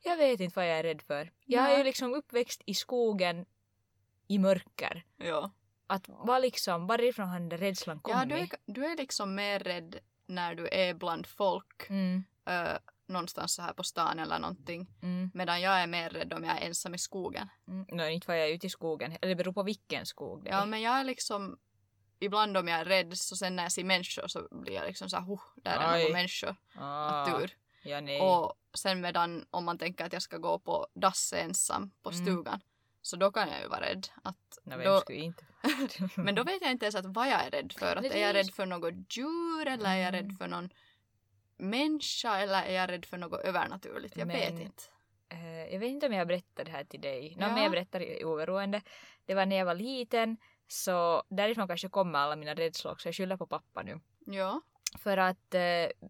jag 0.04 0.16
vet 0.16 0.40
inte 0.40 0.56
vad 0.56 0.69
jag 0.70 0.78
är 0.78 0.82
rädd 0.82 1.02
för. 1.02 1.30
Jag 1.44 1.64
är 1.64 1.70
ju 1.70 1.75
Nej. 1.76 1.84
liksom 1.84 2.14
uppväxt 2.14 2.62
i 2.66 2.75
skogen 2.75 3.46
i 4.28 4.38
mörker. 4.38 5.04
Ja. 5.16 5.50
Att 5.86 6.04
vad 6.08 6.42
liksom, 6.42 6.86
varifrån 6.86 7.28
har 7.28 7.38
den 7.38 7.48
där 7.48 7.58
rädslan 7.58 8.00
kommit? 8.00 8.19
ja, 8.19 8.25
du 8.25 8.34
är, 8.42 8.48
du 8.66 8.86
är 8.86 8.96
liksom 8.96 9.34
mer 9.34 9.58
rädd 9.58 9.98
när 10.26 10.54
du 10.54 10.69
är 10.69 10.94
bland 10.94 11.26
folk 11.26 11.90
Mm, 11.90 12.25
ö, 12.46 12.78
någonstans 13.08 13.55
så 13.55 13.62
här 13.62 13.72
på 13.72 13.82
stan 13.82 14.19
eller 14.19 14.38
någonting. 14.38 14.87
mm, 15.02 15.31
Medan 15.34 15.61
jag 15.61 15.80
är 15.80 15.87
mer 15.87 16.11
rädd 16.11 16.33
om 16.33 16.44
jag 16.44 16.56
är 16.62 16.66
ensam 16.66 16.94
i 16.94 16.99
skogen. 16.99 17.49
mm. 17.68 17.87
No, 17.92 18.02
inte 18.09 18.28
var 18.28 18.35
jag 18.35 18.50
ute 18.50 18.66
i 18.66 18.71
skogen. 18.71 19.12
Eller 19.12 19.28
det 19.28 19.35
beror 19.37 19.52
på 19.52 19.62
vilken 19.62 20.06
skog 20.06 20.44
det 20.44 20.50
är. 20.50 20.54
Ja, 20.54 20.66
men 20.66 20.80
jag 20.80 21.00
är 21.00 21.04
liksom 21.04 21.59
ibland 22.21 22.56
om 22.56 22.68
jag 22.68 22.80
är 22.80 22.85
rädd 22.85 23.18
så 23.18 23.37
sen 23.37 23.56
när 23.56 23.62
jag 23.62 23.73
ser 23.73 23.85
människor 23.85 24.26
så 24.28 24.49
blir 24.50 24.75
jag 24.75 24.87
liksom 24.87 25.11
så 25.11 25.16
här, 25.16 25.25
huh, 25.25 25.40
där 25.56 25.76
är 25.78 25.99
några 25.99 26.12
människor. 26.12 26.56
ah, 26.75 27.26
Tur. 27.26 27.56
Ja, 27.83 28.00
nej. 28.00 28.21
Och 28.21 28.54
sen 28.75 29.00
medan 29.00 29.47
om 29.50 29.64
man 29.64 29.78
tänker 29.78 30.04
att 30.04 30.12
jag 30.12 30.23
ska 30.23 30.38
gå 30.38 30.59
på 30.59 30.87
dass 30.94 31.33
ensam 31.33 31.90
på 32.02 32.11
Mm. 32.11 32.25
stugan 32.25 32.61
så 33.02 33.16
då 33.16 33.33
kan 33.33 33.49
jag 33.49 33.61
ju 33.62 33.68
vara 33.68 33.80
rädd. 33.80 34.06
Att 34.25 34.59
no, 34.64 34.76
då, 34.85 35.12
inte? 35.12 35.44
men 36.16 36.35
då 36.35 36.44
vet 36.44 36.62
jag 36.62 36.71
inte 36.71 36.85
ens 36.85 36.94
att 36.94 37.06
vad 37.06 37.28
jag 37.28 37.47
är 37.47 37.50
rädd 37.50 37.73
för. 37.78 37.97
Att 37.97 38.04
är 38.04 38.21
jag 38.23 38.35
rädd 38.35 38.50
för 38.54 38.66
något 38.66 39.16
djur 39.16 39.66
eller 39.66 39.90
är 39.90 39.97
jag 39.97 40.12
rädd 40.14 40.33
för 40.38 40.49
någon 40.49 40.71
människa 41.59 42.38
eller 42.38 42.62
är 42.62 42.73
jag 42.73 42.91
rädd 42.91 43.05
för 43.05 43.17
något 43.19 43.41
övernaturligt? 43.41 44.17
Jag 44.17 44.27
vet 44.27 44.53
Men- 44.55 44.62
inte. 44.62 44.83
Eh, 45.29 45.73
jag 45.73 45.79
vet 45.81 45.88
inte 45.88 46.07
om 46.07 46.12
jag 46.12 46.27
berättade 46.29 46.71
det 46.71 46.77
här 46.77 46.85
till 46.85 47.00
dig. 47.00 47.35
No, 47.37 47.43
Ja. 47.43 47.49
men 47.53 47.62
jag 47.62 47.71
berättar 47.71 48.00
i 48.00 48.25
oberoende. 48.25 48.83
Det 49.25 49.35
var 49.35 49.47
när 49.47 49.57
jag 49.57 49.65
var 49.67 49.75
liten. 49.75 50.37
Så 50.69 51.23
därifrån 51.29 51.69
kanske 51.69 51.88
kommer 51.88 52.19
alla 52.19 52.37
mina 52.37 52.55
rädslor 52.55 52.93
också. 52.93 53.09
Jag 53.09 53.15
skyller 53.15 53.37
på 53.37 53.47
pappa 53.47 53.83
nu. 53.83 54.00
Ja. 54.27 54.61
För 54.99 55.16
att 55.16 55.54
eh, 55.54 55.61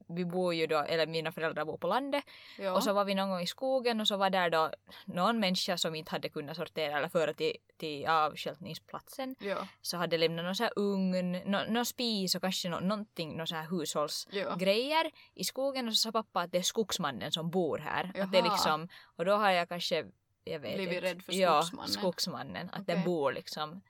vi 0.08 0.25
bor 0.25 0.54
ju 0.54 0.66
då, 0.66 0.78
eller 0.78 1.06
mina 1.06 1.32
föräldrar 1.32 1.64
bor 1.64 1.76
på 1.78 1.87
landet. 1.87 2.25
ja. 2.58 2.73
Och 2.73 2.82
så 2.85 2.92
var 2.92 3.04
vi 3.04 3.14
någon 3.14 3.28
gång 3.30 3.40
i 3.40 3.47
skogen 3.47 4.00
och 4.00 4.08
så 4.08 4.16
var 4.16 4.30
där 4.30 4.50
då 4.50 4.70
någon 5.04 5.40
människa 5.40 5.76
som 5.78 5.94
inte 5.94 6.11
hade 6.11 6.28
kunnat 6.28 6.56
sortera 6.56 6.99
eller 6.99 7.08
föra 7.08 7.32
till, 7.35 7.52
till 7.76 8.06
avstjälpningsplatsen. 8.06 9.37
ja. 9.40 9.66
Så 9.82 9.97
hade 9.97 10.18
lämnat 10.18 10.44
någon 10.44 10.54
så 10.56 10.62
här 10.62 10.73
ugn, 10.76 11.32
någon, 11.32 11.66
någon 11.73 11.87
spis 11.87 12.35
och 12.35 12.42
kanske 12.42 12.68
nå- 12.68 12.80
någonting, 12.80 13.37
någon 13.37 13.47
så 13.47 13.54
här 13.54 13.66
hushållsgrejer 13.70 15.04
Ja. 15.04 15.11
i 15.35 15.44
skogen 15.44 15.88
och 15.88 15.94
så 15.94 16.00
sa 16.00 16.12
pappa 16.12 16.40
att 16.40 16.52
det 16.52 16.58
är 16.58 16.62
skogsmannen 16.62 17.32
som 17.32 17.50
bor 17.50 17.78
här. 17.78 18.12
Att 18.20 18.32
det 18.32 18.42
liksom, 18.42 18.88
och 19.16 19.25
då 19.25 19.32
har 19.32 19.50
jag 19.50 19.68
kanske, 19.68 20.06
jag 20.44 20.58
vet 20.61 20.75
Blivit 20.75 21.02
rädd 21.02 21.23
för 21.23 21.32
Ja, 21.32 21.62
skogsmannen. 21.62 21.92
skogsmannen. 21.92 22.70
Att 22.73 22.87
det 22.87 22.92
Okej. 22.92 23.04
bor 23.04 23.32
liksom 23.32 23.80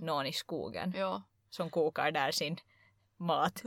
någon 0.00 0.26
i 0.26 0.32
skogen 0.32 0.94
som 1.50 1.70
kokar 1.70 2.10
där 2.10 2.30
sin 2.30 2.56
mat 3.18 3.62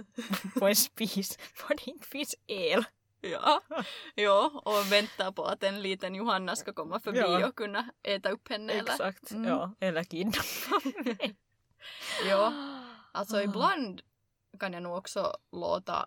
på 0.60 0.68
en 0.68 0.76
spis 0.76 1.38
för 1.54 1.76
det 1.76 1.88
inte 1.88 2.08
finns 2.08 2.36
el. 2.48 2.84
Ja, 3.22 3.62
ja, 4.16 4.62
och 4.66 4.92
väntar 4.92 5.32
på 5.32 5.44
att 5.46 5.64
en 5.64 5.82
liten 5.82 6.16
Johanna 6.16 6.56
ska 6.56 6.74
komma 6.74 7.00
förbi 7.00 7.20
Ja. 7.20 7.48
och 7.48 7.56
kunna 7.56 7.90
äta 8.04 8.30
upp 8.30 8.50
henne. 8.50 8.74
Eller? 8.74 8.92
Exakt, 8.92 9.32
Mm. 9.32 9.48
ja. 9.50 9.74
Eller 9.80 10.04
kidnappa. 10.04 10.82
Ja, 12.28 12.54
alltså 13.12 13.38
Ah. 13.38 13.42
ibland 13.42 14.02
kan 14.60 14.74
jag 14.74 14.84
nog 14.84 14.98
också 14.98 15.38
låta 15.52 16.06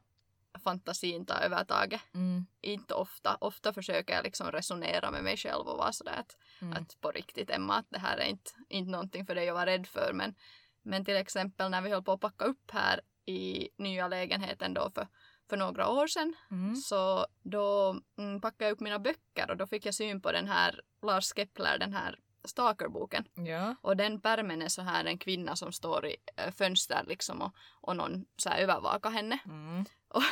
fantasin 0.64 1.26
ta 1.26 1.34
övertaget. 1.34 2.00
Mm, 2.14 2.46
Inte 2.60 2.94
ofta. 2.94 3.36
Ofta 3.40 3.72
försöker 3.72 4.14
jag 4.14 4.24
liksom 4.24 4.52
resonera 4.52 5.10
med 5.10 5.24
mig 5.24 5.36
själv 5.36 5.66
och 5.66 5.78
vara 5.78 5.92
sådär 5.92 6.16
att, 6.18 6.36
mm. 6.62 6.72
att 6.82 7.00
på 7.00 7.10
riktigt 7.10 7.50
Emma, 7.50 7.74
att 7.76 7.86
det 7.90 7.98
här 7.98 8.16
är 8.18 8.24
inte, 8.26 8.50
inte 8.68 8.90
någonting 8.90 9.26
för 9.26 9.34
dig 9.34 9.48
att 9.48 9.54
vara 9.54 9.66
rädd 9.66 9.86
för. 9.86 10.12
Men, 10.12 10.34
men 10.82 11.04
till 11.04 11.16
exempel 11.16 11.70
när 11.70 11.80
vi 11.82 11.90
höll 11.90 12.02
på 12.02 12.12
att 12.12 12.20
packa 12.20 12.44
upp 12.44 12.70
här 12.70 13.00
i 13.26 13.68
nya 13.78 14.08
lägenheten 14.08 14.74
då 14.74 14.90
för, 14.94 15.08
för 15.50 15.56
några 15.56 15.88
år 15.88 16.06
sedan 16.06 16.34
Mm. 16.50 16.76
så 16.76 17.26
då 17.42 17.96
mm, 18.18 18.40
packade 18.40 18.64
jag 18.64 18.72
upp 18.72 18.80
mina 18.80 18.98
böcker 18.98 19.50
och 19.50 19.56
då 19.56 19.66
fick 19.66 19.86
jag 19.86 19.94
syn 19.94 20.20
på 20.20 20.32
den 20.32 20.48
här 20.48 20.80
Lars 21.02 21.32
Kepler, 21.36 21.78
den 21.78 21.92
här 21.92 22.18
Stalker-boken. 22.44 23.24
Ja. 23.34 23.74
Och 23.80 23.96
den 23.96 24.20
pärmen 24.20 24.62
är 24.62 24.68
så 24.68 24.82
här 24.82 25.04
en 25.04 25.18
kvinna 25.18 25.56
som 25.56 25.72
står 25.72 26.06
i 26.06 26.16
äh, 26.36 26.52
fönster 26.52 27.04
liksom 27.08 27.42
och, 27.42 27.54
och 27.80 27.96
någon 27.96 28.24
så 28.36 28.48
här 28.48 28.58
övervakar 28.58 29.10
henne. 29.10 29.38
Mm. 29.44 29.84
Och 30.08 30.22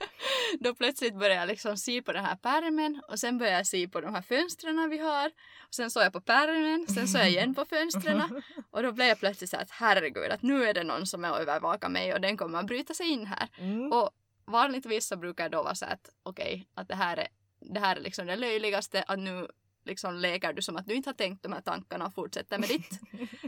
då 0.60 0.74
plötsligt 0.74 1.18
började 1.18 1.40
jag 1.40 1.48
liksom 1.48 1.76
se 1.76 2.02
på 2.02 2.12
den 2.12 2.24
här 2.24 2.36
pärmen 2.36 3.02
och 3.08 3.18
sen 3.18 3.38
började 3.38 3.56
jag 3.56 3.66
se 3.66 3.88
på 3.88 4.00
de 4.00 4.14
här 4.14 4.22
fönstren 4.22 4.90
vi 4.90 4.98
har. 4.98 5.26
Och 5.68 5.74
sen 5.74 5.90
såg 5.90 6.02
jag 6.02 6.12
på 6.12 6.20
pärmen, 6.20 6.86
sen 6.88 7.08
såg 7.08 7.20
jag 7.20 7.28
igen 7.28 7.54
på 7.54 7.64
fönstren 7.64 8.42
och 8.70 8.82
då 8.82 8.92
blev 8.92 9.06
jag 9.06 9.18
plötsligt 9.18 9.50
så 9.50 9.56
här 9.56 9.62
att 9.62 9.70
herregud 9.70 10.30
att 10.30 10.42
nu 10.42 10.64
är 10.64 10.74
det 10.74 10.84
någon 10.84 11.06
som 11.06 11.24
är 11.24 11.30
och 11.30 11.40
övervakar 11.40 11.88
mig 11.88 12.14
och 12.14 12.20
den 12.20 12.36
kommer 12.36 12.58
att 12.58 12.66
bryta 12.66 12.94
sig 12.94 13.08
in 13.08 13.26
här. 13.26 13.48
Mm. 13.58 13.92
Och 13.92 14.10
vanligtvis 14.44 15.06
så 15.06 15.16
brukar 15.16 15.44
jag 15.44 15.52
då 15.52 15.62
vara 15.62 15.74
så 15.74 15.84
här 15.84 15.92
att 15.92 16.10
okej, 16.22 16.68
att 16.74 16.88
det 16.88 16.94
här 16.94 17.16
är 17.16 17.28
det 17.60 17.80
här 17.80 17.96
är 17.96 18.00
liksom 18.00 18.26
det 18.26 18.36
löjligaste 18.36 19.02
att 19.02 19.18
nu 19.18 19.48
liksom 19.86 20.14
leker 20.14 20.52
du 20.52 20.62
som 20.62 20.76
att 20.76 20.86
du 20.86 20.94
inte 20.94 21.08
har 21.08 21.14
tänkt 21.14 21.42
de 21.42 21.52
här 21.52 21.60
tankarna 21.60 22.06
och 22.06 22.14
fortsätter 22.14 22.58
med 22.58 22.68
ditt. 22.68 23.00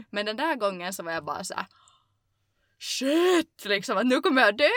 Men 0.09 0.25
den 0.25 0.37
där 0.37 0.55
gången 0.55 0.93
så 0.93 1.03
var 1.03 1.11
jag 1.11 1.25
bara 1.25 1.43
så 1.43 1.53
här 1.53 1.65
shit 2.79 3.65
liksom 3.65 3.97
att 3.97 4.05
nu 4.05 4.21
kommer 4.21 4.41
jag 4.41 4.57
dö. 4.57 4.69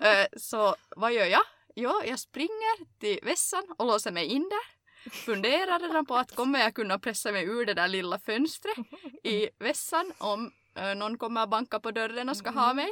Eh, 0.00 0.26
så 0.36 0.76
vad 0.96 1.12
gör 1.12 1.26
jag? 1.26 1.42
Jo, 1.76 2.02
jag 2.06 2.18
springer 2.18 2.98
till 3.00 3.18
vässan 3.22 3.62
och 3.78 3.86
låser 3.86 4.10
mig 4.12 4.26
in 4.26 4.48
där. 4.48 4.74
Funderar 5.10 5.80
redan 5.80 6.06
på 6.06 6.16
att 6.16 6.34
kommer 6.36 6.58
jag 6.60 6.74
kunna 6.74 6.98
pressa 6.98 7.32
mig 7.32 7.44
ur 7.44 7.66
det 7.66 7.74
där 7.74 7.88
lilla 7.88 8.18
fönstret 8.18 8.76
i 9.24 9.48
vässan 9.58 10.12
om 10.18 10.52
eh, 10.74 10.94
någon 10.94 11.18
kommer 11.18 11.40
att 11.42 11.50
banka 11.50 11.80
på 11.80 11.90
dörren 11.90 12.28
och 12.28 12.36
ska 12.36 12.50
ha 12.50 12.74
mig. 12.74 12.90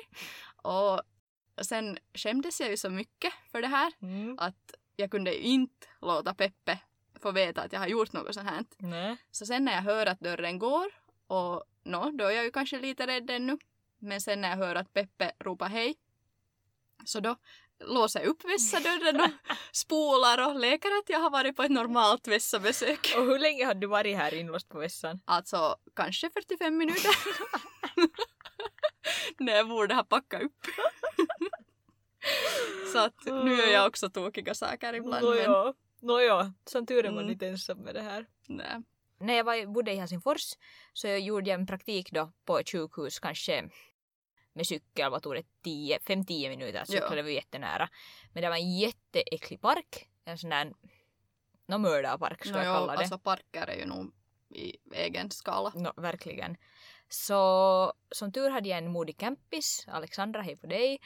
Och 0.62 1.00
sen 1.62 1.99
skämdes 2.14 2.61
jag 2.61 2.71
ju 2.71 2.76
så 2.76 2.91
mycket 2.91 3.33
för 3.52 3.62
det 3.62 3.69
här 3.69 3.93
Mm. 4.02 4.38
att 4.38 4.75
jag 4.97 5.11
kunde 5.11 5.38
inte 5.47 5.87
låta 6.00 6.35
Peppe 6.35 6.79
få 7.23 7.33
veta 7.33 7.62
att 7.62 7.73
jag 7.73 7.81
har 7.81 7.87
gjort 7.87 8.12
något 8.12 8.35
sånt 8.35 8.49
här. 8.49 8.64
Nej. 8.79 9.17
Så 9.31 9.47
sen 9.47 9.64
när 9.64 9.73
jag 9.73 9.83
hör 9.83 10.07
att 10.07 10.21
dörren 10.21 10.59
går 10.59 10.87
och 11.26 11.64
nå, 11.85 12.11
då 12.11 12.25
är 12.25 12.31
jag 12.31 12.45
ju 12.45 12.50
kanske 12.50 12.79
lite 12.79 13.07
rädd 13.07 13.31
ännu. 13.31 13.59
Men 13.99 14.21
sen 14.21 14.41
när 14.41 14.50
jag 14.50 14.57
hör 14.57 14.75
att 14.75 14.93
Peppe 14.93 15.33
ropar 15.38 15.69
hej 15.69 15.95
så 17.05 17.21
då 17.21 17.37
låser 17.85 18.21
jag 18.21 18.29
upp 18.29 18.45
vässadörren 18.45 19.21
och 19.21 19.31
spolar 19.73 20.49
och 20.49 20.61
leker 20.61 20.88
att 20.88 21.09
jag 21.09 21.19
har 21.19 21.31
varit 21.31 21.57
på 21.57 21.62
ett 21.62 21.71
normalt 21.71 22.29
vässabesök. 22.29 23.14
Och 23.17 23.25
hur 23.25 23.38
länge 23.38 23.64
har 23.64 23.75
du 23.75 23.87
varit 23.87 24.17
här 24.17 24.35
inlåst 24.35 24.69
på 24.69 24.79
vässan? 24.79 25.21
Alltså 25.25 25.76
kanske 25.97 26.31
45 26.31 26.76
minuter. 26.76 27.11
när 29.38 29.52
jag 29.52 29.69
borde 29.69 29.95
ha 29.95 30.05
packat 30.05 30.43
upp. 30.43 30.67
så 32.93 32.99
att 32.99 33.25
nu 33.25 33.57
gör 33.57 33.73
jag 33.73 33.87
också 33.87 34.11
tokiga 34.11 34.55
saker 34.55 34.95
ibland. 34.95 35.25
Men, 35.25 35.75
Nåja, 36.02 36.52
som 36.64 36.87
tur 36.87 37.04
är 37.06 37.11
man 37.11 37.18
Mm. 37.18 37.32
inte 37.32 37.49
ensam 37.49 37.78
med 37.78 37.94
det 37.94 38.02
här. 38.02 38.26
nej. 38.49 38.82
När 39.18 39.35
jag 39.35 39.44
var, 39.44 39.66
bodde 39.66 39.92
i 39.92 39.97
Helsingfors 39.97 40.52
så 40.92 41.06
jag 41.09 41.21
gjorde 41.21 41.50
jag 41.50 41.61
en 41.61 41.66
praktik 41.66 42.11
då 42.12 42.32
på 42.44 42.59
ett 42.59 42.71
sjukhus 42.71 43.21
kanske 43.21 43.68
med 44.52 44.66
cykel, 44.66 45.11
vad 45.11 45.23
tog 45.23 45.35
det, 45.35 45.42
10, 45.62 45.99
5-10 45.99 46.49
minuter 46.49 46.85
cykel, 46.85 47.16
Ja. 47.16 47.23
var 47.23 47.30
jättenära. 47.30 47.88
Men 48.32 48.42
det 48.42 48.49
var 48.49 48.56
en 48.56 48.76
jätteäcklig 48.78 49.61
park, 49.61 50.09
en 50.25 50.38
sån 50.38 50.50
där 50.50 50.73
no, 51.66 51.78
mördarpark 51.78 52.40
skulle 52.44 52.59
Nå, 52.59 52.64
jag 52.64 52.75
jo, 52.75 52.75
kalla 52.80 52.92
det. 52.92 52.99
alltså 52.99 53.18
parker 53.18 53.66
är 53.66 53.76
ju 53.76 53.87
nog 53.87 54.12
i 54.50 54.76
egen 54.94 55.30
skala. 55.30 55.73
No, 55.75 55.92
verkligen. 56.00 56.56
Så 57.09 57.92
som 58.11 58.32
tur 58.32 58.50
hade 58.50 58.68
jag 58.68 58.78
en 58.78 58.92
modig 58.92 59.18
campis, 59.18 59.85
Alexandra, 59.88 60.42
hej 60.42 60.56
på 60.56 60.66
dig. 60.66 61.00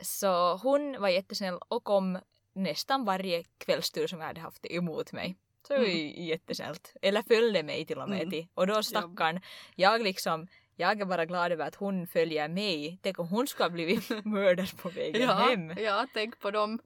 Så 0.00 0.56
hon 0.56 1.00
var 1.00 1.08
jättesnäll 1.08 1.58
och 1.68 1.84
kom 1.84 2.18
nästan 2.54 3.04
varje 3.04 3.44
kvällstur 3.58 4.06
som 4.06 4.20
jag 4.20 4.26
hade 4.26 4.40
haft 4.40 4.66
emot 4.70 5.12
mig. 5.12 5.36
Så 5.66 5.72
det 5.72 5.78
var 5.78 5.86
ju 5.86 6.24
jättesnällt. 6.24 6.96
Eller 7.02 7.22
följde 7.22 7.62
mig 7.62 7.86
till 7.86 7.98
och 7.98 8.08
med 8.08 8.18
Mm. 8.18 8.30
till. 8.30 8.46
Och 8.54 8.66
då 8.66 8.82
stackarn, 8.82 9.40
jag 9.74 10.02
liksom, 10.02 10.46
jag 10.76 11.00
är 11.00 11.04
bara 11.04 11.24
glad 11.26 11.52
över 11.52 11.66
att 11.68 11.74
hon 11.74 12.06
följer 12.06 12.48
mig. 12.48 12.98
Tänk 13.02 13.18
om 13.18 13.28
hon 13.28 13.46
skulle 13.46 13.64
ha 13.64 13.70
blivit 13.70 14.08
mördad 14.24 14.76
på 14.78 14.88
vägen 14.88 15.22
Ja, 15.22 15.32
hem. 15.34 15.70
ja, 15.78 16.06
tänk 16.14 16.38
på 16.40 16.50
de, 16.50 16.78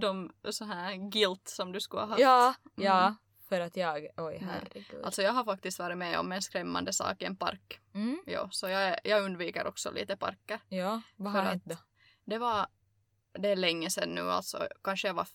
de 0.00 0.32
så 0.50 0.64
här 0.64 1.10
guilt 1.10 1.48
som 1.48 1.72
du 1.72 1.80
skulle 1.80 2.02
ha 2.02 2.08
haft. 2.08 2.20
Ja, 2.20 2.54
Mm. 2.76 2.86
ja. 2.86 3.14
För 3.48 3.60
att 3.60 3.76
jag, 3.76 4.08
oj 4.16 4.38
herregud. 4.42 5.04
Alltså 5.04 5.22
jag 5.22 5.32
har 5.32 5.44
faktiskt 5.44 5.78
varit 5.78 5.98
med 5.98 6.18
om 6.18 6.32
en 6.32 6.42
skrämmande 6.42 6.92
sak 6.92 7.22
i 7.22 7.24
en 7.24 7.36
park. 7.36 7.80
Mm, 7.94 8.22
Jo, 8.26 8.48
så 8.50 8.68
jag, 8.68 8.98
jag 9.04 9.22
undviker 9.24 9.66
också 9.66 9.90
lite 9.92 10.16
parker. 10.16 10.60
ja, 10.68 11.02
vad 11.16 11.32
har 11.32 11.42
hänt 11.42 11.62
då? 11.66 11.76
Det 12.24 12.38
var, 12.38 12.66
det 13.38 13.48
är 13.48 13.56
länge 13.56 13.90
sedan 13.90 14.08
nu 14.14 14.20
alltså, 14.30 14.68
kanske 14.82 15.08
jag 15.08 15.14
var 15.14 15.28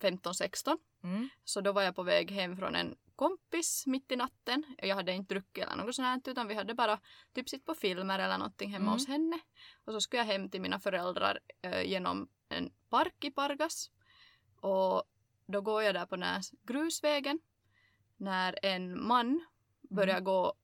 15-16. 0.00 0.78
Mm, 1.04 1.28
Så 1.44 1.60
då 1.60 1.72
var 1.72 1.82
jag 1.82 1.96
på 1.96 2.02
väg 2.02 2.30
hem 2.30 2.56
från 2.56 2.74
en 2.74 2.96
kompis 3.16 3.86
mitt 3.86 4.12
i 4.12 4.16
natten. 4.16 4.64
Jag 4.78 4.96
hade 4.96 5.12
inte 5.12 5.34
druckit 5.34 5.64
eller 5.64 5.84
något 5.84 5.94
sånt 5.94 6.06
här, 6.26 6.32
utan 6.32 6.48
vi 6.48 6.54
hade 6.54 6.74
bara 6.74 7.00
typ 7.32 7.48
sitt 7.48 7.64
på 7.64 7.74
filmer 7.74 8.18
eller 8.18 8.38
någonting 8.38 8.70
hemma 8.72 8.82
Mm. 8.82 8.92
hos 8.92 9.08
henne. 9.08 9.40
Och 9.84 9.92
så 9.92 10.00
skulle 10.00 10.20
jag 10.20 10.26
hem 10.26 10.50
till 10.50 10.60
mina 10.60 10.80
föräldrar 10.80 11.38
eh, 11.62 11.82
genom 11.82 12.28
en 12.48 12.70
park 12.90 13.24
i 13.24 13.30
Pargas. 13.30 13.90
Och 14.60 15.02
då 15.46 15.60
går 15.60 15.82
jag 15.82 15.94
där 15.94 16.06
på 16.06 16.16
den 16.16 16.22
här 16.22 16.42
grusvägen 16.62 17.38
när 18.16 18.58
en 18.62 19.06
man 19.06 19.46
börjar 19.90 20.14
Mm. 20.14 20.24
gå 20.24 20.54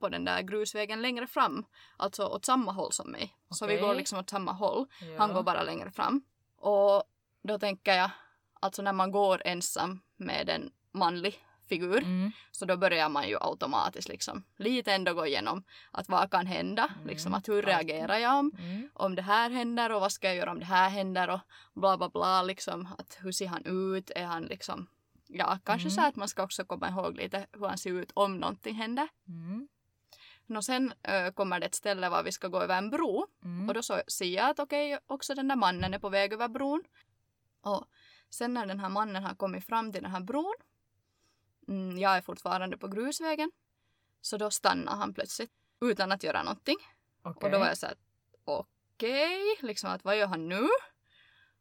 på 0.00 0.08
den 0.08 0.24
där 0.24 0.42
grusvägen 0.42 1.02
längre 1.02 1.26
fram. 1.26 1.64
Alltså 1.96 2.26
åt 2.26 2.44
samma 2.44 2.72
håll 2.72 2.92
som 2.92 3.10
mig. 3.10 3.36
Så 3.50 3.66
vi 3.66 3.76
går 3.76 3.94
liksom 3.94 4.18
åt 4.18 4.30
samma 4.30 4.52
håll. 4.52 4.86
ja. 5.00 5.06
Han 5.18 5.34
går 5.34 5.42
bara 5.42 5.62
längre 5.62 5.90
fram. 5.90 6.22
Och 6.56 7.02
då 7.42 7.58
tänker 7.58 7.94
jag, 7.96 8.10
alltså 8.60 8.82
när 8.82 8.92
man 8.92 9.10
går 9.10 9.42
ensam 9.44 10.00
med 10.16 10.48
en 10.48 10.70
manlig 10.92 11.44
figur 11.68 11.98
Mm. 11.98 12.32
så 12.52 12.64
då 12.64 12.76
börjar 12.76 13.08
man 13.08 13.28
ju 13.28 13.36
automatiskt 13.40 14.08
liksom 14.08 14.44
lite 14.56 14.92
ändå 14.92 15.14
gå 15.14 15.26
igenom 15.26 15.64
att 15.90 16.08
vad 16.08 16.30
kan 16.30 16.46
hända, 16.46 16.88
Mm, 16.96 17.08
liksom 17.08 17.34
att 17.34 17.48
hur 17.48 17.62
reagerar 17.62 18.16
jag 18.18 18.38
om, 18.38 18.52
Mm. 18.58 18.88
om 18.94 19.14
det 19.14 19.22
här 19.22 19.50
händer 19.50 19.92
och 19.92 20.00
vad 20.00 20.12
ska 20.12 20.26
jag 20.26 20.36
göra 20.36 20.50
om 20.50 20.58
det 20.60 20.66
här 20.66 20.88
händer 20.90 21.30
och 21.30 21.40
bla 21.74 21.96
bla 21.96 22.08
bla 22.08 22.42
liksom 22.42 22.88
att 22.98 23.18
hur 23.20 23.32
ser 23.32 23.46
han 23.46 23.64
ut, 23.66 24.10
är 24.16 24.24
han 24.24 24.42
liksom 24.42 24.86
ja 25.26 25.58
kanske 25.64 25.88
Mm. 25.88 25.90
så 25.96 26.00
att 26.02 26.16
man 26.16 26.28
ska 26.28 26.42
också 26.42 26.64
komma 26.64 26.88
ihåg 26.88 27.16
lite 27.16 27.46
hur 27.52 27.66
han 27.68 27.78
ser 27.78 27.90
ut 27.90 28.10
om 28.14 28.36
någonting 28.36 28.74
händer. 28.74 29.08
Och 30.56 30.64
sen 30.64 30.92
ö, 31.02 31.32
kommer 31.32 31.60
det 31.60 31.66
ett 31.66 31.74
ställe 31.74 32.08
var 32.08 32.22
vi 32.22 32.32
ska 32.32 32.48
gå 32.48 32.60
över 32.62 32.78
en 32.78 32.90
bro 32.90 33.26
Mm. 33.44 33.68
och 33.68 33.74
då 33.74 33.82
så 33.82 34.02
ser 34.08 34.24
jag 34.26 34.50
att 34.50 34.58
okej, 34.58 34.98
också 35.06 35.34
den 35.34 35.48
där 35.48 35.56
mannen 35.56 35.94
är 35.94 35.98
på 35.98 36.08
väg 36.08 36.32
över 36.32 36.48
bron. 36.48 36.82
Och 37.60 37.84
sen 38.30 38.54
när 38.54 38.66
den 38.66 38.80
här 38.80 38.88
mannen 38.88 39.24
har 39.24 39.34
kommit 39.34 39.66
fram 39.66 39.92
till 39.92 40.02
den 40.02 40.10
här 40.10 40.20
bron, 40.20 40.54
mm, 41.68 41.98
jag 41.98 42.16
är 42.16 42.20
fortfarande 42.20 42.78
på 42.78 42.88
grusvägen, 42.88 43.50
så 44.20 44.36
då 44.36 44.50
stannar 44.50 44.96
han 44.96 45.14
plötsligt 45.14 45.50
utan 45.80 46.12
att 46.12 46.22
göra 46.22 46.42
någonting. 46.42 46.76
Okej. 47.22 47.46
Och 47.46 47.50
då 47.50 47.58
var 47.58 47.66
jag 47.66 47.78
så 47.78 47.86
här, 47.86 47.96
okej, 48.44 49.56
liksom 49.60 49.90
att 49.90 50.04
vad 50.04 50.18
gör 50.18 50.26
han 50.26 50.48
nu? 50.48 50.68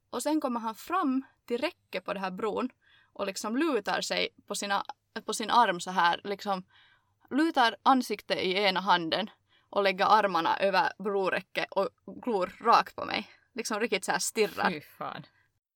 Och 0.10 0.24
sen 0.24 0.42
kommer 0.42 0.60
han 0.60 0.76
fram 0.76 1.24
till 1.46 1.62
räcket 1.62 2.06
på 2.06 2.14
den 2.14 2.24
här 2.24 2.32
bron 2.32 2.70
och 3.14 3.26
liksom 3.26 3.58
lutar 3.58 4.02
sig 4.02 4.30
på, 4.48 4.56
sina, 4.56 4.86
på 5.26 5.34
sin 5.34 5.50
arm 5.50 5.80
så 5.80 5.92
här, 5.92 6.22
liksom 6.24 6.64
lutar 7.30 7.76
ansiktet 7.84 8.38
i 8.38 8.54
ena 8.54 8.80
handen 8.80 9.30
och 9.70 9.84
lägger 9.84 10.06
armarna 10.06 10.58
över 10.58 10.92
broräcket 10.98 11.66
och 11.72 11.90
glor 12.06 12.52
rakt 12.62 12.96
på 12.96 13.06
mig. 13.06 13.28
Liksom 13.54 13.80
riktigt 13.80 14.06
så 14.06 14.12
här 14.12 14.20
stirrar. 14.20 14.70
Fy 14.72 14.82
fan. 14.82 15.26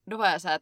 Då 0.05 0.17
var 0.17 0.27
jag 0.29 0.41
så 0.41 0.47
här 0.47 0.59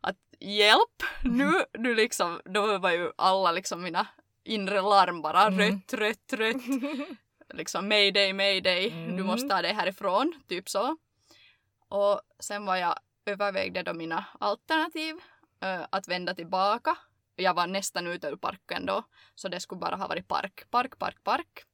att 0.00 0.16
hjälp, 0.40 1.02
nu, 1.24 1.52
nu 1.78 1.94
liksom, 1.94 2.40
då 2.44 2.78
var 2.78 2.90
ju 2.90 3.12
alla 3.16 3.52
liksom 3.52 3.82
mina 3.82 4.06
inre 4.44 4.80
larm 4.80 5.22
bara 5.22 5.42
Mm. 5.46 5.58
rött, 5.58 5.92
rött, 5.92 6.32
rött. 6.32 6.62
liksom 7.54 7.88
mayday, 7.88 8.32
mayday, 8.32 8.90
du 8.90 8.96
Mm. 9.12 9.26
måste 9.26 9.48
ta 9.48 9.62
dig 9.62 9.72
härifrån, 9.72 10.42
typ 10.48 10.68
så. 10.68 10.96
Och 11.88 12.20
sen 12.38 12.66
var 12.66 12.76
jag 12.76 12.98
övervägde 13.26 13.82
då 13.82 13.94
mina 13.94 14.24
alternativ, 14.40 15.16
ö, 15.60 15.86
att 15.90 16.08
vända 16.08 16.34
tillbaka. 16.34 16.96
Jag 17.36 17.54
var 17.54 17.66
nästan 17.66 18.06
ute 18.06 18.26
ur 18.28 18.36
parken 18.36 18.86
då, 18.86 19.02
så 19.34 19.48
det 19.48 19.60
skulle 19.60 19.78
bara 19.78 19.96
ha 19.96 20.06
varit 20.08 20.28
park, 20.28 20.70
park, 20.70 20.98
park, 20.98 21.24
park. 21.24 21.64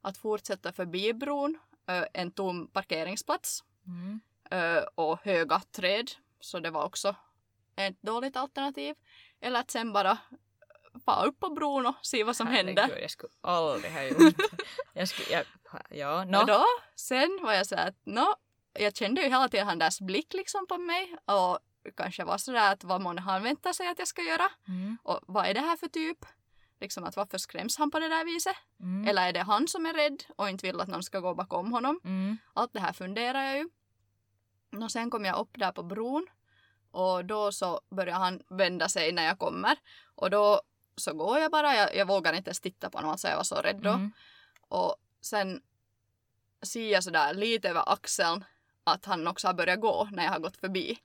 Att 0.00 0.18
fortsätta 0.18 0.72
förbi 0.72 1.12
bron, 1.12 1.58
ö, 1.86 2.06
en 2.12 2.30
tom 2.32 2.68
parkeringsplats 2.68 3.64
Mm. 3.86 4.20
ö, 4.50 4.80
och 4.94 5.18
höga 5.24 5.60
träd 5.72 6.10
Så 6.40 6.58
det 6.60 6.70
var 6.70 6.84
också 6.84 7.16
ett 7.76 8.02
dåligt 8.02 8.36
alternativ. 8.36 8.94
Eller 9.40 9.60
att 9.60 9.70
sen 9.70 9.92
bara 9.92 10.18
fara 11.04 11.26
upp 11.26 11.40
på 11.40 11.48
bron 11.48 11.86
och 11.86 11.94
se 12.02 12.24
vad 12.24 12.36
som 12.36 12.46
Herregud, 12.46 12.78
händer. 12.78 12.98
Jag 12.98 13.10
skulle 13.10 13.32
aldrig 13.40 13.92
ha 13.92 14.02
gjort 14.02 14.18
det. 14.18 14.34
Jag 14.92 15.08
skulle, 15.08 15.28
jag, 15.36 15.44
ja, 15.90 16.24
no. 16.24 16.38
Och 16.38 16.46
då, 16.46 16.64
sen 16.94 17.38
var 17.42 17.52
jag 17.52 17.66
så 17.66 17.74
att 17.76 17.94
nå, 18.04 18.34
jag 18.72 18.96
kände 18.96 19.22
ju 19.22 19.28
hela 19.28 19.48
tiden 19.48 19.80
hans 19.80 20.00
blick 20.00 20.34
liksom 20.34 20.66
på 20.66 20.78
mig 20.78 21.16
och 21.24 21.58
kanske 21.96 22.24
var 22.24 22.38
sådär 22.38 22.72
att 22.72 22.84
vad 22.84 23.00
månne 23.00 23.20
han 23.20 23.42
väntar 23.42 23.72
sig 23.72 23.88
att 23.88 23.98
jag 23.98 24.08
ska 24.08 24.22
göra 24.22 24.48
Mm, 24.68 24.98
och 25.02 25.20
vad 25.26 25.46
är 25.46 25.54
det 25.54 25.60
här 25.60 25.76
för 25.76 25.88
typ? 25.88 26.18
Liksom 26.80 27.04
att 27.04 27.16
varför 27.16 27.38
skräms 27.38 27.78
han 27.78 27.90
på 27.90 27.98
det 27.98 28.08
där 28.08 28.24
viset? 28.24 28.56
mm, 28.80 29.08
Eller 29.08 29.28
är 29.28 29.32
det 29.32 29.42
han 29.42 29.68
som 29.68 29.86
är 29.86 29.92
rädd 29.94 30.24
och 30.36 30.48
inte 30.50 30.66
vill 30.66 30.80
att 30.80 30.88
någon 30.88 31.02
ska 31.02 31.20
gå 31.20 31.34
bakom 31.34 31.72
honom? 31.72 32.00
mm, 32.04 32.38
Allt 32.54 32.72
det 32.72 32.80
här 32.80 32.92
funderar 32.92 33.42
jag 33.42 33.58
ju. 33.58 33.68
Och 34.84 34.92
sen 34.92 35.10
kom 35.10 35.24
jag 35.24 35.38
upp 35.38 35.50
där 35.52 35.72
på 35.72 35.82
bron 35.82 36.26
och 36.90 37.24
då 37.24 37.52
så 37.52 37.80
börjar 37.90 38.14
han 38.14 38.42
vända 38.50 38.88
sig 38.88 39.12
när 39.12 39.24
jag 39.24 39.38
kommer 39.38 39.76
och 40.14 40.30
då 40.30 40.62
så 40.96 41.14
går 41.14 41.38
jag 41.38 41.50
bara, 41.50 41.74
jag, 41.74 41.96
jag 41.96 42.06
vågar 42.06 42.32
inte 42.32 42.48
ens 42.48 42.60
titta 42.60 42.90
på 42.90 42.98
honom, 42.98 43.10
alltså 43.10 43.28
jag 43.28 43.36
var 43.36 43.44
så 43.44 43.54
rädd 43.54 43.80
då. 43.82 43.90
mm. 43.90 44.12
Och 44.68 44.96
sen 45.20 45.62
ser 46.62 46.92
jag 46.92 47.04
sådär 47.04 47.34
lite 47.34 47.68
över 47.70 47.92
axeln 47.92 48.44
att 48.84 49.04
han 49.04 49.26
också 49.26 49.46
har 49.46 49.54
börjat 49.54 49.80
gå 49.80 50.08
när 50.12 50.24
jag 50.24 50.30
har 50.30 50.38
gått 50.38 50.56
förbi. 50.56 50.98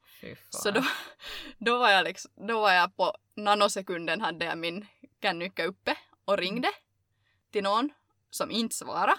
Så 0.50 0.72
då, 0.72 0.84
då, 1.58 1.78
var 1.78 1.90
jag 1.90 2.04
liksom, 2.04 2.32
då 2.48 2.62
var 2.62 2.72
jag 2.72 2.96
på 2.98 3.14
nanosekunden 3.36 4.22
hade 4.22 4.46
jag 4.46 4.58
min 4.58 4.88
kännycka 5.22 5.66
uppe 5.66 5.96
och 6.26 6.38
ringde 6.38 6.70
till 7.52 7.64
någon 7.64 7.90
som 8.30 8.52
inte 8.52 8.76
svarade. 8.76 9.16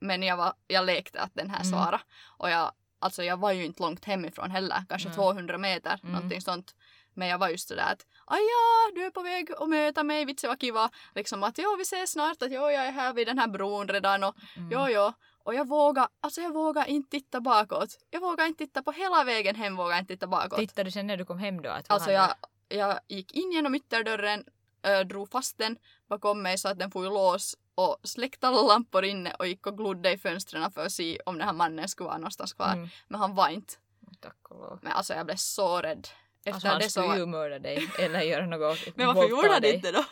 Men 0.00 0.22
jag, 0.22 0.36
var, 0.36 0.54
jag 0.66 0.84
lekte 0.86 1.20
att 1.20 1.34
den 1.34 1.50
här 1.50 1.60
Mm. 1.60 1.72
svarade. 1.72 2.00
Och 2.38 2.50
jag, 2.50 2.72
alltså 2.98 3.22
jag 3.22 3.36
var 3.36 3.52
ju 3.52 3.64
inte 3.64 3.82
långt 3.82 4.04
hemifrån 4.04 4.50
heller, 4.50 4.84
kanske 4.88 5.08
Nej. 5.08 5.16
200 5.16 5.58
meter, 5.58 6.00
Mm. 6.02 6.12
någonting 6.14 6.40
sånt. 6.40 6.74
Men 7.14 7.28
jag 7.28 7.38
var 7.38 7.48
just 7.48 7.68
sådär 7.68 7.92
att 7.92 8.06
ja, 8.26 8.92
du 8.94 9.04
är 9.06 9.10
på 9.10 9.22
väg 9.22 9.52
att 9.58 9.68
möta 9.68 10.02
mig, 10.02 10.24
vitsi 10.24 10.46
vad 10.46 10.60
kiva. 10.60 10.90
Liksom 11.14 11.42
att 11.42 11.58
ja, 11.58 11.74
vi 11.78 11.82
ses 11.82 12.10
snart, 12.12 12.42
att 12.42 12.52
ja, 12.52 12.72
jag 12.72 12.86
är 12.86 12.92
här 12.92 13.12
vid 13.12 13.26
den 13.26 13.38
här 13.38 13.48
bron 13.48 13.88
redan 13.88 14.24
och 14.24 14.36
Mm. 14.56 14.68
Jo, 14.72 14.86
jo. 14.88 15.12
Och 15.44 15.54
jag 15.54 15.68
vågar, 15.68 16.08
alltså 16.20 16.40
jag 16.40 16.52
vågar 16.54 16.84
inte 16.88 17.10
titta 17.10 17.40
bakåt. 17.40 17.98
Jag 18.10 18.20
vågar 18.20 18.46
inte 18.46 18.64
titta 18.66 18.82
på 18.82 18.92
hela 18.92 19.24
vägen 19.24 19.54
hem, 19.56 19.76
vågar 19.76 19.98
inte 19.98 20.14
titta 20.14 20.26
bakåt. 20.26 20.58
Tittade 20.58 20.84
du 20.84 20.90
sen 20.90 21.06
när 21.06 21.16
du 21.16 21.24
kom 21.24 21.38
hem 21.38 21.62
då? 21.62 21.70
Att 21.70 21.90
Alltså 21.90 22.10
jag, 22.10 22.34
jag 22.68 22.98
gick 23.08 23.32
in 23.32 23.52
genom 23.52 23.74
ytterdörren, 23.74 24.44
äh, 24.82 25.00
drog 25.00 25.30
fast 25.30 25.58
den 25.58 25.76
bakom 26.08 26.42
mig 26.42 26.58
så 26.58 26.68
att 26.68 26.78
den 26.78 26.90
får 26.90 27.04
lås 27.04 27.56
och 27.74 27.96
släckte 28.02 28.48
alla 28.48 28.62
lampor 28.62 29.04
inne 29.04 29.34
och 29.38 29.46
gick 29.46 29.66
och 29.66 29.76
glodde 29.76 30.12
i 30.12 30.18
fönstren 30.18 30.70
för 30.72 30.86
att 30.86 30.92
se 30.92 31.18
om 31.26 31.38
den 31.38 31.46
här 31.46 31.54
mannen 31.54 31.88
skulle 31.88 32.06
vara 32.06 32.18
någonstans 32.18 32.52
kvar. 32.52 32.72
Mm, 32.72 32.88
Men 33.08 33.20
han 33.20 33.34
var 33.34 33.48
inte. 33.48 33.74
tack 34.20 34.36
och 34.50 34.58
lov. 34.58 34.78
Men 34.82 34.92
alltså 34.92 35.14
jag 35.14 35.26
blev 35.26 35.36
så 35.36 35.80
rädd. 35.80 36.08
Efter 36.44 36.52
Alltså 36.54 36.68
han 36.68 36.78
det 36.80 36.88
skulle 36.90 37.06
så... 37.08 37.16
ju 37.16 37.26
mörda 37.26 37.58
dig 37.58 37.90
eller 37.98 38.20
göra 38.20 38.46
något 38.46 38.78
Men 38.96 39.06
varför 39.06 39.28
gjorde 39.28 39.48
han 39.52 39.64
inte 39.64 39.92
då? 39.92 40.04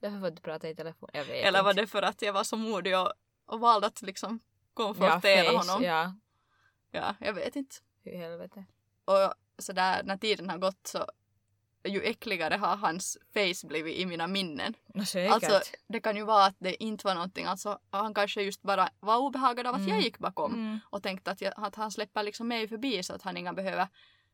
Därför 0.00 0.20
får 0.20 0.30
du 0.30 0.36
prata 0.42 0.68
i 0.68 0.74
telefon. 0.74 1.08
Jag 1.12 1.24
vet 1.24 1.44
Eller 1.44 1.62
var 1.62 1.70
inte. 1.70 1.82
det 1.82 1.86
för 1.86 2.02
att 2.02 2.22
jag 2.22 2.32
var 2.32 2.44
så 2.44 2.56
modig 2.56 2.98
och, 2.98 3.12
och 3.46 3.60
valde 3.60 3.86
att 3.86 4.02
liksom 4.02 4.40
ja, 4.42 4.70
konfrontera 4.74 5.44
face, 5.44 5.56
honom? 5.56 5.82
Ja, 5.82 6.14
ja, 6.90 7.14
jag 7.20 7.32
vet 7.32 7.56
inte. 7.56 7.76
hur 8.04 8.16
helvete. 8.16 8.64
Och 9.04 9.34
sådär 9.58 10.02
när 10.04 10.16
tiden 10.16 10.50
har 10.50 10.58
gått 10.58 10.86
så 10.86 11.06
ju 11.84 12.02
äckligare 12.02 12.54
har 12.54 12.76
hans 12.76 13.18
face 13.34 13.66
blivit 13.66 13.96
i 13.96 14.06
mina 14.06 14.26
minnen. 14.26 14.74
No, 14.94 15.04
säkert. 15.04 15.32
Alltså 15.32 15.60
det 15.88 16.00
kan 16.00 16.16
ju 16.16 16.24
vara 16.24 16.44
att 16.44 16.56
det 16.58 16.82
inte 16.82 17.06
var 17.06 17.14
någonting, 17.14 17.44
alltså 17.46 17.78
han 17.90 18.14
kanske 18.14 18.42
just 18.42 18.62
bara 18.62 18.88
var 19.00 19.18
obehagad 19.18 19.66
av 19.66 19.74
att 19.74 19.80
Mm. 19.80 19.94
jag 19.94 20.02
gick 20.02 20.18
bakom 20.18 20.54
mm. 20.54 20.78
och 20.90 21.02
tänkte 21.02 21.30
att, 21.30 21.40
jag, 21.40 21.52
att 21.56 21.74
han 21.74 21.90
släpper 21.90 22.22
liksom 22.22 22.48
mig 22.48 22.68
förbi 22.68 23.02
så 23.02 23.14
att 23.14 23.22
han 23.22 23.36
inga 23.36 23.52
behöver 23.52 23.88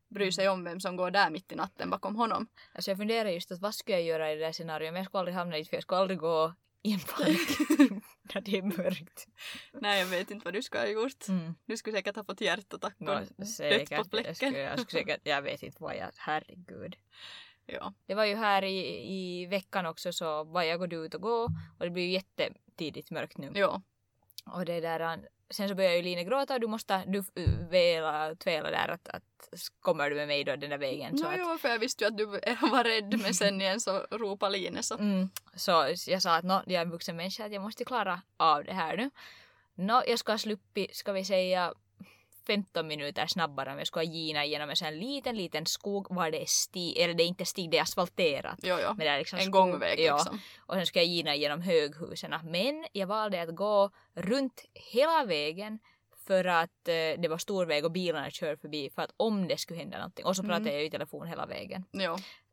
bry 0.09 0.33
sig 0.33 0.49
om 0.49 0.65
vem 0.65 0.81
som 0.81 0.97
går 0.97 1.11
där 1.11 1.31
mitt 1.31 1.53
i 1.53 1.55
natten 1.55 1.91
bakom 1.91 2.17
honom. 2.17 2.47
Alltså 2.73 2.91
jag 2.91 2.99
funderar 2.99 3.29
just 3.29 3.53
att 3.53 3.61
vad 3.61 3.75
skulle 3.75 3.97
jag 3.97 4.07
göra 4.07 4.33
i 4.33 4.35
det 4.35 4.45
där 4.45 4.53
scenariot? 4.53 4.93
Men 4.93 5.01
jag 5.01 5.07
skulle 5.07 5.19
aldrig 5.19 5.37
hamna 5.37 5.57
dit 5.57 5.69
för 5.69 5.77
jag 5.77 5.83
skulle 5.83 6.01
aldrig 6.01 6.19
gå 6.19 6.55
i 6.83 6.93
en 6.93 7.01
park 7.01 7.59
när 8.35 8.41
det 8.41 8.59
är 8.59 8.63
mörkt. 8.63 9.27
Nej 9.73 10.01
jag 10.01 10.07
vet 10.07 10.31
inte 10.31 10.45
vad 10.45 10.55
du 10.55 10.63
skulle 10.63 10.83
ha 10.83 10.89
gjort. 10.89 11.29
Mm. 11.29 11.55
Du 11.67 11.77
skulle 11.77 11.97
säkert 11.97 12.17
ha 12.17 12.25
fått 12.25 12.41
hjärtattack 12.41 12.95
och 12.99 13.07
No, 13.07 13.11
dött 13.11 13.37
på 13.37 13.47
säkert. 13.47 13.91
Jag 13.91 14.11
fläcken. 14.11 14.35
skulle, 14.35 14.59
jag 14.59 14.81
skulle 14.81 15.03
säkert, 15.03 15.21
jag 15.25 15.43
vet 15.43 15.63
inte 15.63 15.83
vad 15.83 15.97
jag, 15.97 16.11
herregud. 16.17 16.97
Ja. 17.67 17.95
Det 18.07 18.15
var 18.15 18.25
ju 18.25 18.35
här 18.35 18.63
i, 18.63 19.13
i 19.13 19.47
veckan 19.47 19.87
också 19.87 20.13
så 20.13 20.45
var 20.45 20.63
jag 20.63 20.91
du 20.91 20.97
ut 21.07 21.15
och 21.15 21.23
gå 21.23 21.45
och 21.79 21.85
det 21.85 21.91
blir 21.91 22.03
ju 22.03 22.11
jättetidigt 22.11 23.11
mörkt 23.11 23.39
nu. 23.39 23.51
ja. 23.55 23.83
Och 24.47 24.65
det 24.65 24.81
där, 24.81 25.29
sen 25.51 25.69
så 25.69 25.75
började 25.75 25.97
ju 25.97 26.03
Line 26.03 26.27
gråta 26.27 26.55
och 26.55 26.61
du 26.61 26.67
måste, 26.67 27.05
du 27.07 27.25
vela, 27.71 28.35
tväla 28.35 28.71
där 28.71 28.89
att, 28.89 29.09
att 29.09 29.23
kommer 29.81 30.11
du 30.11 30.17
med 30.17 30.29
mig 30.29 30.45
då 30.45 30.57
den 30.57 30.71
där 30.71 30.79
vägen? 30.79 31.19
Så 31.19 31.25
No, 31.25 31.29
att, 31.29 31.39
jo, 31.39 31.59
för 31.59 31.69
jag 31.69 31.79
visste 31.79 32.05
ju 32.05 32.09
att 32.09 32.17
du 32.17 32.27
var 32.71 32.85
rädd 32.85 33.21
men 33.23 33.35
sen 33.35 33.61
igen 33.61 33.81
så 33.81 33.99
ropade 34.11 34.53
Line 34.59 34.83
så. 34.83 34.99
Mm, 34.99 35.31
så 35.55 35.95
jag 36.07 36.23
sa 36.23 36.37
att 36.37 36.45
no, 36.45 36.63
jag 36.67 36.73
är 36.73 36.83
en 36.83 36.91
vuxen 36.91 37.17
människa, 37.17 37.45
att 37.45 37.53
jag 37.53 37.63
måste 37.63 37.85
klara 37.85 38.23
av 38.37 38.65
det 38.65 38.73
här 38.73 38.97
nu. 38.97 39.11
Nå, 39.75 40.03
jag 40.07 40.19
ska 40.19 40.33
ha 40.33 40.39
sluppit, 40.39 40.97
ska 40.97 41.13
vi 41.13 41.25
säga 41.25 41.75
15 42.49 42.87
minuter 42.87 43.27
snabbare 43.27 43.73
om 43.73 43.79
jag 43.79 43.87
skulle 43.87 44.07
ha 44.07 44.13
gina 44.13 44.45
genom 44.45 44.71
en 44.71 44.77
sån 44.77 44.99
liten, 44.99 45.37
liten 45.37 45.67
skog 45.67 46.07
var 46.15 46.31
det 46.31 46.49
stig, 46.49 46.99
eller 46.99 47.15
det 47.15 47.23
är 47.23 47.27
inte 47.27 47.45
stig, 47.45 47.71
det 47.71 47.79
är 47.79 47.83
asfalterat. 47.83 48.59
Jo, 48.63 48.77
jo. 48.83 48.89
Men 48.89 48.99
det 48.99 49.09
är 49.09 49.19
liksom 49.19 49.39
En 49.39 49.45
skog- 49.45 49.53
gångväg 49.53 50.01
ja. 50.01 50.17
liksom. 50.17 50.41
Och 50.59 50.75
sen 50.75 50.87
ska 50.87 50.99
jag 50.99 51.07
gina 51.07 51.35
genom 51.35 51.61
höghusen. 51.63 52.35
Men 52.45 52.87
jag 52.93 53.07
valde 53.07 53.43
att 53.43 53.55
gå 53.57 53.91
runt 54.15 54.65
hela 54.93 55.25
vägen 55.25 55.79
för 56.27 56.45
att 56.45 56.89
eh, 56.89 56.95
det 56.95 57.29
var 57.29 57.39
stor 57.39 57.67
väg 57.67 57.85
och 57.85 57.91
bilarna 57.93 58.31
kör 58.31 58.57
förbi 58.57 58.91
för 58.91 59.03
att 59.03 59.11
om 59.17 59.49
det 59.49 59.57
skulle 59.59 59.79
hända 59.79 59.97
någonting. 59.99 60.25
Och 60.25 60.37
så 60.37 60.43
Mm. 60.43 60.51
pratade 60.51 60.73
jag 60.77 60.85
i 60.85 60.91
telefon 60.91 61.27
hela 61.27 61.47
vägen. 61.47 61.85
Jo. 61.93 62.13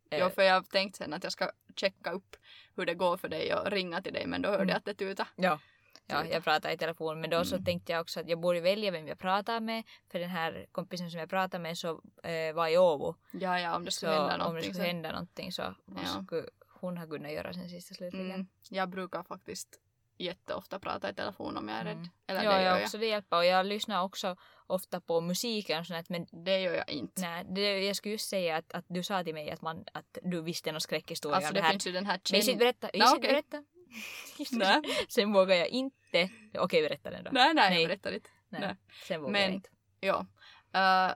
Eh, 0.09 0.19
Jo, 0.19 0.29
för 0.29 0.41
jag 0.41 0.53
har 0.53 0.61
tänkt 0.61 0.95
sen 0.95 1.13
att 1.13 1.23
jag 1.23 1.31
ska 1.33 1.51
checka 1.75 2.11
upp 2.11 2.35
hur 2.75 2.85
det 2.85 2.93
går 2.93 3.17
för 3.17 3.29
dig 3.29 3.53
och 3.55 3.71
ringa 3.71 4.01
till 4.01 4.13
dig 4.13 4.25
men 4.27 4.41
då 4.41 4.49
hörde 4.49 4.61
Mm. 4.63 4.69
jag 4.69 4.77
att 4.77 4.85
det 4.85 4.93
tutade. 4.93 5.29
Ja. 5.35 5.59
Ja, 6.07 6.25
jag 6.25 6.43
pratade 6.43 6.73
i 6.73 6.77
telefon 6.77 7.21
men 7.21 7.29
då 7.29 7.45
så 7.45 7.55
Mm. 7.55 7.65
tänkte 7.65 7.91
jag 7.91 8.01
också 8.01 8.19
att 8.19 8.29
jag 8.29 8.39
borde 8.39 8.59
välja 8.61 8.91
vem 8.91 9.07
jag 9.07 9.19
pratar 9.19 9.59
med 9.59 9.83
för 10.11 10.19
den 10.19 10.29
här 10.29 10.65
kompisen 10.71 11.11
som 11.11 11.19
jag 11.19 11.29
pratade 11.29 11.61
med 11.61 11.77
så 11.77 12.01
eh, 12.23 12.53
var 12.53 12.67
i 12.67 12.77
Åbo. 12.77 13.15
Ja, 13.31 13.59
ja, 13.59 13.75
om 13.75 13.85
det 13.85 13.91
Så 13.91 13.95
skulle 13.97 14.11
hända 14.11 14.23
om 14.25 14.29
det 14.29 14.37
någonting. 14.45 14.63
skulle 14.73 14.83
så- 14.83 14.87
hända 14.93 15.11
någonting 15.11 15.51
så 15.51 15.61
Ja. 15.85 16.23
skulle 16.23 16.45
hon 16.67 16.97
ha 16.97 17.07
kunnat 17.07 17.31
göra 17.31 17.53
sen 17.53 17.69
sista 17.69 17.93
slutligen. 17.95 18.31
Mm. 18.31 18.47
Jag 18.69 18.89
brukar 18.89 19.23
faktiskt 19.23 19.79
jätteofta 20.17 20.79
prata 20.79 21.09
i 21.09 21.13
telefon 21.13 21.57
om 21.57 21.69
jag 21.69 21.77
är 21.77 21.83
rädd. 21.83 21.93
Mm. 21.97 22.09
Eller 22.27 22.43
ja, 22.43 22.51
det 22.57 22.61
gör 22.63 22.69
jag 22.75 22.83
också 22.83 22.97
det 22.97 23.05
hjälper 23.05 23.37
och 23.37 23.45
jag 23.45 23.65
lyssnar 23.65 24.03
också 24.03 24.35
ofta 24.67 25.01
på 25.01 25.21
musiken 25.21 25.79
och 25.79 25.85
sånt 25.87 26.09
men 26.09 26.25
Det 26.31 26.59
gör 26.61 26.73
jag 26.73 26.89
inte. 26.89 27.21
Nej, 27.21 27.45
det, 27.49 27.79
jag 27.85 27.95
skulle 27.95 28.11
just 28.11 28.29
säga 28.29 28.55
att, 28.57 28.73
att 28.73 28.85
du 28.87 29.03
sa 29.03 29.23
till 29.23 29.33
mig 29.33 29.49
att, 29.51 29.61
man, 29.61 29.85
att 29.93 30.17
du 30.23 30.41
visste 30.41 30.71
någon 30.71 30.81
skräckhistoria 30.81 31.35
Alltså 31.35 31.53
det, 31.53 31.59
det 31.59 31.63
här. 31.63 31.71
finns 31.71 31.87
ju 31.87 31.91
den 31.91 32.05
här 32.05 32.19
Men 32.31 32.37
jag 32.39 32.43
Chen... 32.45 32.51
inte 32.53 32.59
berätta. 32.65 32.89
Inte 32.89 33.07
okej. 33.17 33.29
berätta. 33.31 33.63
Nej. 34.51 34.81
Sen 35.09 35.33
vågar 35.33 35.55
jag 35.55 35.67
inte. 35.67 36.29
Okej, 36.57 36.81
berätta 36.81 37.09
den 37.09 37.23
då. 37.23 37.29
Nej, 37.33 37.53
nej, 37.53 37.69
Nej. 37.69 37.81
jag 37.81 37.89
berättar 37.89 38.11
inte. 38.11 38.29
Nej, 38.49 38.61
nej. 38.61 38.75
Sen 39.07 39.21
vågar 39.21 39.31
Men- 39.31 39.41
jag 39.41 39.51
inte. 39.53 39.69
Ja. 39.99 40.25
Eh, 40.73 41.13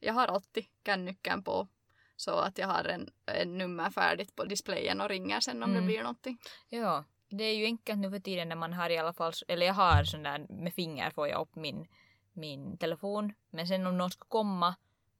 jag 0.00 0.14
har 0.14 0.26
alltid 0.26 0.64
kännyckan 0.86 1.42
på 1.42 1.68
så 2.16 2.30
att 2.38 2.58
jag 2.58 2.66
har 2.68 2.84
en, 2.84 3.10
en 3.26 3.58
nummer 3.58 3.90
färdigt 3.90 4.36
på 4.36 4.44
displayen 4.44 5.00
och 5.00 5.08
ringer 5.08 5.40
sen 5.40 5.62
om 5.62 5.70
Mm. 5.70 5.82
det 5.82 5.86
blir 5.86 6.02
någonting. 6.02 6.38
Ja, 6.68 7.04
det 7.28 7.44
är 7.44 7.54
ju 7.56 7.64
enkelt 7.64 7.98
nu 7.98 8.10
för 8.10 8.18
tiden 8.20 8.48
när 8.48 8.56
man 8.56 8.72
har 8.72 8.90
i 8.90 8.98
alla 8.98 9.12
fall, 9.12 9.32
eller 9.48 9.66
jag 9.66 9.74
har 9.74 10.04
sån 10.04 10.22
där 10.22 10.46
med 10.62 10.74
finger 10.74 11.10
får 11.10 11.28
jag 11.28 11.40
upp 11.42 11.54
min, 11.56 11.86
min 12.32 12.78
telefon. 12.78 13.34
Men 13.50 13.66
sen 13.68 13.86
om 13.86 13.98
någon 13.98 14.10
ska 14.10 14.24
komma 14.28 14.74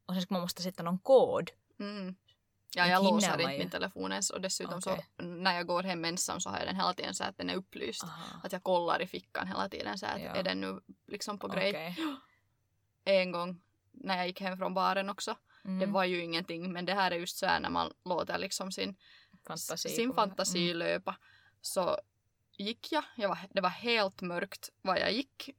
och 0.05 0.13
sen 0.13 0.21
ska 0.21 0.33
man 0.33 0.41
måste 0.41 0.61
sätta 0.61 0.83
någon 0.83 0.99
kod. 0.99 1.51
Mm. 1.79 2.15
Ja, 2.75 2.87
jag 2.87 3.03
låser 3.03 3.41
inte 3.41 3.57
min 3.57 3.69
telefon 3.69 4.11
ens 4.11 4.29
och 4.29 4.41
dessutom 4.41 4.77
Okej. 4.77 5.05
så 5.17 5.23
när 5.23 5.55
jag 5.55 5.67
går 5.67 5.83
hem 5.83 6.05
ensam 6.05 6.39
så 6.41 6.49
har 6.49 6.57
jag 6.57 6.67
den 6.67 6.75
hela 6.75 6.93
tiden 6.93 7.13
så 7.15 7.23
att 7.23 7.37
den 7.37 7.49
är 7.49 7.55
upplyst. 7.55 8.03
Aha. 8.03 8.41
Att 8.43 8.51
jag 8.51 8.63
kollar 8.63 9.01
i 9.01 9.07
fickan 9.07 9.47
hela 9.47 9.69
tiden 9.69 9.97
så 9.97 10.05
att 10.05 10.21
Ja. 10.21 10.35
är 10.35 10.43
den 10.43 10.61
nu 10.61 10.79
liksom 11.07 11.39
på 11.39 11.47
grej. 11.47 11.69
Okej. 11.69 11.95
En 13.05 13.31
gång 13.31 13.61
när 13.91 14.17
jag 14.17 14.27
gick 14.27 14.41
hem 14.41 14.57
från 14.57 14.73
baren 14.73 15.09
också. 15.09 15.35
Mm. 15.65 15.79
Det 15.79 15.85
var 15.85 16.03
ju 16.03 16.23
ingenting 16.23 16.73
men 16.73 16.85
det 16.85 16.93
här 16.93 17.11
är 17.11 17.15
just 17.15 17.37
så 17.37 17.45
här 17.45 17.59
när 17.59 17.69
man 17.69 17.93
låter 18.05 18.37
liksom 18.37 18.71
sin, 18.71 18.95
fantasi 19.47 19.89
sin 19.89 20.13
fantasi 20.13 20.73
löpa. 20.73 21.17
Så 21.61 21.97
gick 22.57 22.91
jag, 22.91 23.03
jag 23.15 23.29
var, 23.29 23.39
det 23.49 23.61
var 23.61 23.69
helt 23.69 24.21
mörkt 24.21 24.69
var 24.81 24.97
jag 24.97 25.11
gick. 25.11 25.49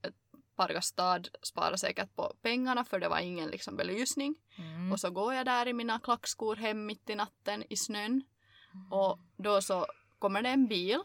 Pargastad 0.66 1.22
sparade 1.42 1.78
säkert 1.78 2.14
på 2.16 2.32
pengarna 2.42 2.84
för 2.84 2.98
det 3.00 3.08
var 3.08 3.18
ingen 3.18 3.48
liksom 3.50 3.76
belysning. 3.76 4.34
Mm. 4.58 4.92
Och 4.92 5.00
så 5.00 5.10
går 5.10 5.34
jag 5.34 5.46
där 5.46 5.68
i 5.68 5.72
mina 5.72 5.98
klackskor 5.98 6.56
hem 6.56 6.86
mitt 6.86 7.10
i 7.10 7.14
natten 7.14 7.64
i 7.70 7.76
snön. 7.76 8.22
Och 8.90 9.18
då 9.36 9.62
så 9.62 9.86
kommer 10.18 10.42
det 10.42 10.48
en 10.48 10.66
bil. 10.66 10.98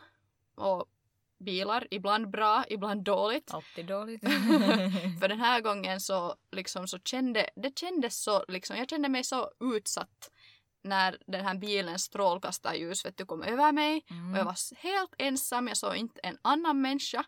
Och 0.56 0.86
bilar, 1.38 1.88
ibland 1.92 2.30
bra, 2.30 2.64
ibland 2.70 3.04
dåligt. 3.04 3.54
Alltid 3.54 3.86
dåligt. 3.86 4.22
För 5.20 5.28
den 5.28 5.40
här 5.40 5.62
gången 5.62 6.02
så 6.02 6.36
liksom 6.52 6.88
så 6.88 7.00
kände, 7.00 7.50
det 7.56 7.80
kändes 7.80 8.24
så 8.24 8.46
liksom, 8.48 8.78
jag 8.78 8.90
kände 8.90 9.10
mig 9.10 9.24
så 9.24 9.52
utsatt 9.60 10.32
när 10.84 11.18
den 11.28 11.46
här 11.46 11.56
bilens 11.56 12.04
strålkastarljus 12.04 13.06
vet 13.06 13.18
du, 13.18 13.26
kom 13.26 13.44
över 13.44 13.72
mig 13.72 14.06
Mm. 14.10 14.34
och 14.34 14.40
jag 14.40 14.46
var 14.46 14.52
s- 14.54 14.74
helt 14.78 15.14
ensam, 15.18 15.68
jag 15.68 15.78
såg 15.78 15.96
inte 15.96 16.20
en 16.24 16.38
annan 16.42 16.82
människa 16.82 17.24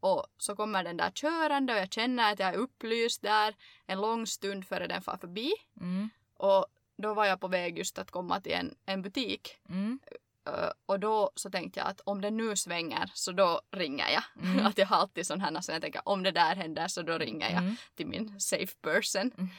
och 0.00 0.26
så 0.38 0.56
kommer 0.56 0.84
den 0.84 0.96
där 0.96 1.10
körande 1.10 1.72
och 1.72 1.78
jag 1.78 1.92
känner 1.92 2.32
att 2.32 2.38
jag 2.38 2.48
är 2.48 2.58
upplyst 2.58 3.22
där 3.22 3.54
en 3.86 4.00
lång 4.00 4.26
stund 4.26 4.66
före 4.66 4.86
den 4.86 5.02
far 5.02 5.16
förbi 5.16 5.52
Mm. 5.80 6.10
Och 6.36 6.66
då 7.02 7.14
var 7.14 7.24
jag 7.24 7.40
på 7.40 7.48
väg 7.48 7.78
just 7.78 7.98
att 7.98 8.10
komma 8.10 8.40
till 8.40 8.52
en, 8.52 8.74
en 8.86 9.02
butik. 9.02 9.56
Mm. 9.68 9.98
Ö, 10.46 10.70
och 10.86 11.00
då 11.00 11.30
så 11.34 11.50
tänkte 11.50 11.80
jag 11.80 11.88
att 11.88 12.00
om 12.00 12.20
det 12.20 12.30
nu 12.30 12.56
svänger 12.56 13.10
så 13.14 13.32
då 13.32 13.60
ringer 13.70 14.08
jag. 14.10 14.22
Mm. 14.44 14.66
att 14.66 14.78
jag 14.78 14.86
har 14.86 14.96
alltid 14.96 15.26
sån 15.26 15.40
här 15.40 15.60
så 15.60 15.72
jag 15.72 15.82
tänker 15.82 16.08
om 16.08 16.22
det 16.22 16.30
där 16.30 16.56
händer 16.56 16.88
så 16.88 17.02
då 17.02 17.18
ringer 17.18 17.50
jag 17.50 17.62
Mm. 17.62 17.76
till 17.94 18.06
min 18.06 18.40
safe 18.40 18.74
person. 18.80 19.50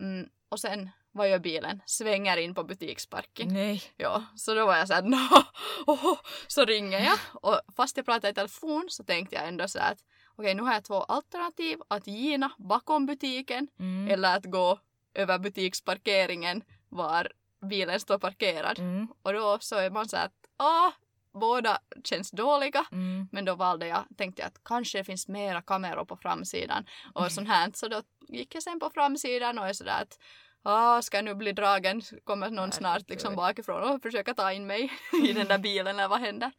Mm. 0.00 0.28
Mm, 0.46 0.50
och 0.50 0.60
sen 0.60 0.90
vad 1.12 1.30
gör 1.30 1.38
bilen? 1.38 1.82
Svänger 1.86 2.36
in 2.36 2.54
på 2.54 2.64
butiksparken. 2.64 3.48
Nej. 3.48 3.82
Ja, 3.96 4.24
så 4.36 4.54
då 4.54 4.66
var 4.66 4.76
jag 4.76 4.88
såhär 4.88 5.02
no, 5.02 5.42
oh, 5.86 6.18
så 6.46 6.64
ringer 6.64 7.00
jag. 7.00 7.18
Och 7.32 7.60
fast 7.76 7.96
jag 7.96 8.06
pratade 8.06 8.30
i 8.30 8.34
telefon 8.34 8.86
så 8.88 9.04
tänkte 9.04 9.36
jag 9.36 9.48
ändå 9.48 9.68
så 9.68 9.78
att 9.78 9.98
okej 10.36 10.54
nu 10.54 10.62
har 10.62 10.72
jag 10.72 10.84
två 10.84 11.02
alternativ. 11.02 11.78
Att 11.88 12.06
gina 12.06 12.50
bakom 12.58 13.06
butiken 13.06 13.68
Mm. 13.78 14.10
eller 14.10 14.36
att 14.36 14.44
gå 14.44 14.78
över 15.14 15.38
butiksparkeringen 15.38 16.62
var 16.88 17.32
bilen 17.70 18.00
står 18.00 18.18
parkerad. 18.18 18.78
Mm. 18.78 19.08
Och 19.22 19.32
då 19.32 19.58
så 19.60 19.76
är 19.76 19.90
man 19.90 20.08
så 20.08 20.16
att 20.16 20.32
ah, 20.56 20.92
båda 21.32 21.78
känns 22.04 22.30
dåliga. 22.30 22.86
Mm. 22.92 23.28
Men 23.32 23.44
då 23.44 23.54
valde 23.54 23.86
jag, 23.86 24.04
tänkte 24.16 24.42
jag 24.42 24.46
att 24.48 24.60
kanske 24.64 24.98
det 24.98 25.04
finns 25.04 25.28
mera 25.28 25.62
kameror 25.62 26.04
på 26.04 26.16
framsidan 26.16 26.86
och 27.14 27.32
sånt 27.32 27.48
här. 27.48 27.70
Så 27.74 27.88
då 27.88 28.02
gick 28.28 28.54
jag 28.54 28.62
sen 28.62 28.80
på 28.80 28.90
framsidan 28.90 29.58
och 29.58 29.68
är 29.68 29.72
sådär 29.72 30.02
att 30.02 30.18
ah, 30.62 31.02
ska 31.02 31.16
jag 31.16 31.24
nu 31.24 31.34
bli 31.34 31.52
dragen? 31.52 32.02
Kommer 32.24 32.50
någon 32.50 32.72
snart 32.72 33.08
liksom 33.10 33.36
bakifrån 33.36 33.82
och 33.94 34.02
försöka 34.02 34.34
ta 34.34 34.52
in 34.52 34.66
mig 34.66 34.92
i 35.28 35.32
den 35.32 35.48
där 35.48 35.58
bilen 35.58 35.86
eller 35.98 36.08
vad 36.08 36.20
händer? 36.20 36.52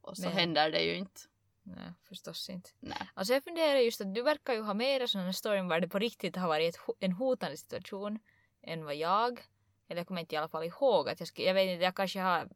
Och 0.00 0.16
så 0.16 0.22
Men- 0.22 0.32
händer 0.32 0.70
det 0.70 0.80
ju 0.82 0.94
inte. 0.96 1.20
Nej, 1.64 1.92
förstås 2.08 2.50
inte. 2.50 2.70
Nej. 2.80 3.10
Alltså 3.14 3.34
jag 3.34 3.44
funderar 3.44 3.78
just 3.78 4.00
att 4.00 4.14
du 4.14 4.22
verkar 4.22 4.54
ju 4.54 4.62
ha 4.62 4.74
mera 4.74 5.06
sådana 5.06 5.32
storyn 5.32 5.68
var 5.68 5.80
det 5.80 5.88
på 5.88 5.98
riktigt 5.98 6.36
har 6.36 6.48
varit 6.48 6.80
en 7.00 7.12
hotande 7.12 7.56
situation 7.56 8.18
än 8.62 8.84
vad 8.84 8.94
jag. 8.96 9.40
Eller 9.88 10.00
jag 10.00 10.06
kommer 10.06 10.20
inte 10.20 10.34
i 10.34 10.38
alla 10.38 10.48
fall 10.48 10.64
ihåg 10.64 11.08
att 11.08 11.20
jag 11.20 11.28
skulle, 11.28 11.46
jag 11.48 11.54
vet 11.54 11.68
inte, 11.68 11.84
jag 11.84 11.96
kanske 11.96 12.20
har 12.20 12.48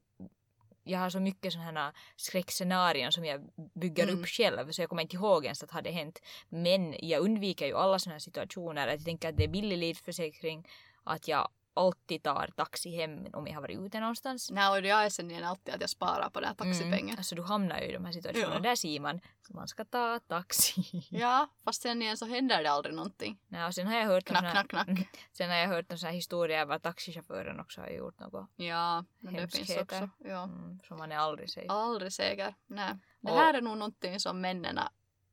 jag 0.87 0.99
har 0.99 1.11
så 1.11 1.21
mycket 1.21 1.53
sådana 1.53 1.81
här 1.81 1.93
skräckscenarion 2.17 3.13
som 3.13 3.25
jag 3.25 3.41
bygger 3.75 4.03
Mm. 4.03 4.19
upp 4.21 4.27
själv 4.27 4.71
så 4.71 4.83
jag 4.83 4.89
kommer 4.89 5.03
inte 5.03 5.17
ihåg 5.17 5.45
ens 5.45 5.63
att 5.63 5.69
det 5.69 5.75
hade 5.75 5.91
hänt. 5.91 6.23
Men 6.49 6.95
jag 6.99 7.21
undviker 7.23 7.67
ju 7.67 7.75
alla 7.75 7.99
sådana 7.99 8.15
här 8.15 8.19
situationer. 8.21 8.87
Att 8.87 8.93
jag 8.95 9.05
tänker 9.05 9.29
att 9.29 9.37
det 9.37 9.45
är 9.45 9.49
billig 9.49 9.79
livsförsäkring. 9.79 10.69
Att 11.05 11.29
jag 11.29 11.49
alltid 11.77 12.23
tar 12.23 12.51
taxi 12.57 12.91
hem 12.97 13.27
om 13.33 13.47
jag 13.47 13.55
har 13.55 13.61
varit 13.61 13.79
ute 13.79 14.01
någonstans. 14.01 14.51
Nej, 14.51 14.69
och 14.71 14.87
jag 14.87 15.05
är 15.05 15.11
sen 15.11 15.31
igen 15.31 15.45
alltid 15.45 15.75
att 15.75 15.81
jag 15.81 15.91
sparar 15.91 16.31
på 16.31 16.41
den 16.41 16.49
här 16.49 16.55
taxipengen. 16.55 17.09
Mm. 17.09 17.19
Alltså 17.19 17.35
du 17.35 17.43
hamnar 17.43 17.79
ju 17.81 17.87
i 17.87 17.93
de 17.93 18.05
här 18.05 18.13
situationerna. 18.13 18.55
Ja. 18.55 18.61
Där 18.61 18.77
ser 18.77 19.01
man. 19.01 19.21
Så 19.47 19.53
man 19.55 19.69
ska 19.69 19.85
ta 19.85 20.19
taxi. 20.19 20.83
Ja, 21.11 21.49
fast 21.65 21.83
sen 21.83 22.03
igen 22.03 22.17
så 22.17 22.27
händer 22.27 22.63
det 22.63 22.71
aldrig 22.71 22.95
någonting. 22.95 23.39
Nej, 23.49 23.65
och 23.67 23.75
sen 23.75 23.87
har 23.87 23.97
jag 23.99 24.07
hört 24.07 24.25
Knack, 24.25 24.43
någon 24.43 24.53
knack, 24.53 24.69
knack. 24.69 24.89
Mm. 24.89 25.03
Sen 25.33 25.51
har 25.51 25.57
jag 25.57 25.69
hört 25.69 25.93
en 25.93 25.99
sån 25.99 26.07
här 26.07 26.15
historia 26.15 26.65
var 26.65 26.79
taxichauffören 26.79 27.61
också 27.61 27.81
har 27.81 27.89
gjort 27.89 28.19
något 28.21 28.51
Ja, 28.57 29.05
men 29.19 29.35
det 29.35 29.49
finns 29.49 29.77
också. 29.77 30.09
Ja. 30.19 30.43
mm, 30.43 30.81
som 30.89 30.99
man 30.99 31.13
är 31.13 31.17
aldrig 31.17 31.51
säger. 31.51 31.71
Aldrig 31.71 32.13
säker. 32.13 32.55
Nej. 32.67 32.95
Det 33.21 33.31
Och- 33.31 33.39
här 33.39 33.55
är 33.55 33.61
nog 33.61 33.79
någonting 33.79 34.21
som 34.21 34.41
männen 34.41 34.79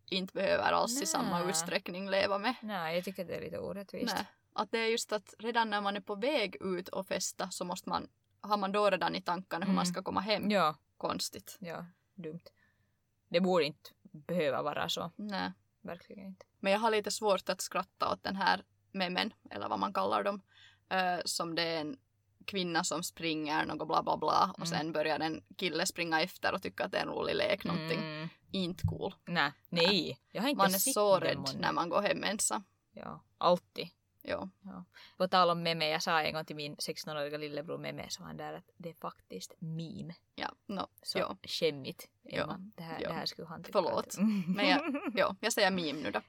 inte 0.10 0.34
behöver 0.34 0.72
alls 0.72 1.02
i 1.02 1.06
samma 1.06 1.44
utsträckning 1.50 2.10
leva 2.10 2.38
med. 2.38 2.56
Nej, 2.62 2.96
jag 2.96 3.06
tycker 3.06 3.26
det 3.26 3.36
är 3.36 3.42
lite 3.42 3.60
orättvist. 3.60 4.16
Nej. 4.16 4.26
Att 4.56 4.72
det 4.72 4.78
är 4.80 4.88
just 4.88 5.12
att 5.14 5.34
redan 5.40 5.70
när 5.70 5.82
man 5.82 5.96
är 5.96 6.02
på 6.02 6.16
väg 6.16 6.56
ut 6.62 6.88
och 6.90 7.08
festa 7.08 7.50
så 7.50 7.66
måste 7.66 7.90
man, 7.90 8.08
har 8.42 8.58
man 8.58 8.72
då 8.72 8.90
redan 8.90 9.16
i 9.16 9.22
tankarna 9.22 9.66
hur 9.66 9.74
man 9.74 9.84
Mm. 9.86 9.94
ska 9.94 10.04
komma 10.04 10.20
hem. 10.22 10.52
Ja, 10.52 10.76
Konstigt. 10.98 11.58
ja, 11.60 11.86
dumt. 12.16 12.40
Det 13.30 13.40
borde 13.42 13.64
inte 13.66 13.90
behöva 14.02 14.62
vara 14.62 14.90
så. 14.90 15.12
Nej. 15.16 15.52
Verkligen 15.82 16.26
inte. 16.26 16.46
Men 16.60 16.72
jag 16.72 16.80
har 16.80 16.92
lite 16.92 17.12
svårt 17.12 17.50
att 17.50 17.62
skratta 17.62 18.14
åt 18.14 18.24
den 18.24 18.36
här 18.36 18.64
memen, 18.92 19.34
eller 19.50 19.70
vad 19.70 19.80
man 19.80 19.94
kallar 19.94 20.24
dem. 20.24 20.42
eh, 20.90 21.20
som 21.26 21.56
det 21.56 21.62
är 21.64 21.82
en 21.82 21.98
kvinna 22.46 22.84
som 22.84 23.04
springer 23.04 23.66
något 23.66 23.88
bla 23.88 24.04
bla 24.04 24.18
bla 24.18 24.50
och 24.58 24.68
Mm. 24.68 24.68
sen 24.68 24.92
börjar 24.92 25.20
en 25.20 25.44
kille 25.58 25.86
springa 25.86 26.22
efter 26.22 26.54
och 26.54 26.62
tycka 26.62 26.86
att 26.86 26.92
det 26.92 26.98
är 26.98 27.02
en 27.02 27.10
rolig 27.10 27.36
lek 27.36 27.64
någonting. 27.64 28.00
Mm, 28.00 28.30
Inte 28.52 28.84
cool. 28.88 29.16
nej, 29.26 29.52
nej. 29.70 30.20
Jag 30.32 30.42
har 30.42 30.50
inte 30.50 30.58
Man 30.58 30.74
är 30.74 30.80
så 30.80 31.20
rädd 31.20 31.50
när 31.60 31.72
man 31.72 31.90
går 31.90 32.02
hem 32.02 32.24
ensam. 32.24 32.64
Ja, 32.92 33.20
alltid. 33.38 33.88
Jo. 34.24 34.50
På 35.18 35.28
tal 35.28 35.50
om 35.50 35.64
meme, 35.64 35.90
jag 35.90 36.04
sa 36.04 36.22
en 36.22 36.34
gång 36.34 36.46
till 36.46 36.56
min 36.56 36.76
16-åriga 36.76 37.38
lillebror 37.38 37.78
meme, 37.78 38.10
så 38.10 38.24
han 38.24 38.38
där 38.38 38.54
att 38.54 38.70
det 38.78 38.90
är 38.90 38.94
faktiskt 38.94 39.54
meme. 39.60 40.14
Ja, 40.36 40.50
no, 40.66 40.88
Så 41.02 41.20
jo. 41.20 41.38
skämmigt, 41.44 42.10
Ja, 42.22 42.44
Emma. 42.44 42.58
Det, 42.76 42.84
här, 42.84 43.02
ja. 43.02 43.08
det 43.10 43.14
här 43.16 43.26
skulle 43.26 43.48
han 43.48 43.64
tycka. 43.64 43.80
Förlåt. 43.82 44.08
att- 44.08 44.18
Men 44.56 44.68
jag- 44.70 45.12
jo, 45.16 45.36
jag 45.40 45.54
säger 45.54 45.72
meme 45.72 45.94
nu 46.02 46.12
då. 46.12 46.22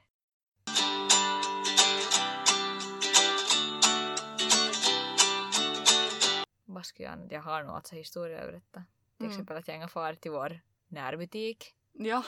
Vad 6.65 6.85
skulle 6.85 7.09
jag, 7.09 7.27
jag 7.31 7.41
har 7.41 7.63
nog 7.63 7.75
alltså 7.75 7.95
historia 7.95 8.39
att 8.41 8.47
berätta. 8.47 8.83
Till 9.17 9.25
Mm. 9.25 9.31
exempel 9.31 9.57
att 9.57 9.67
jag 9.67 9.77
en 9.77 9.89
far 9.89 10.13
till 10.13 10.31
vår 10.31 10.59
närbutik. 10.87 11.73
Ja, 11.91 12.23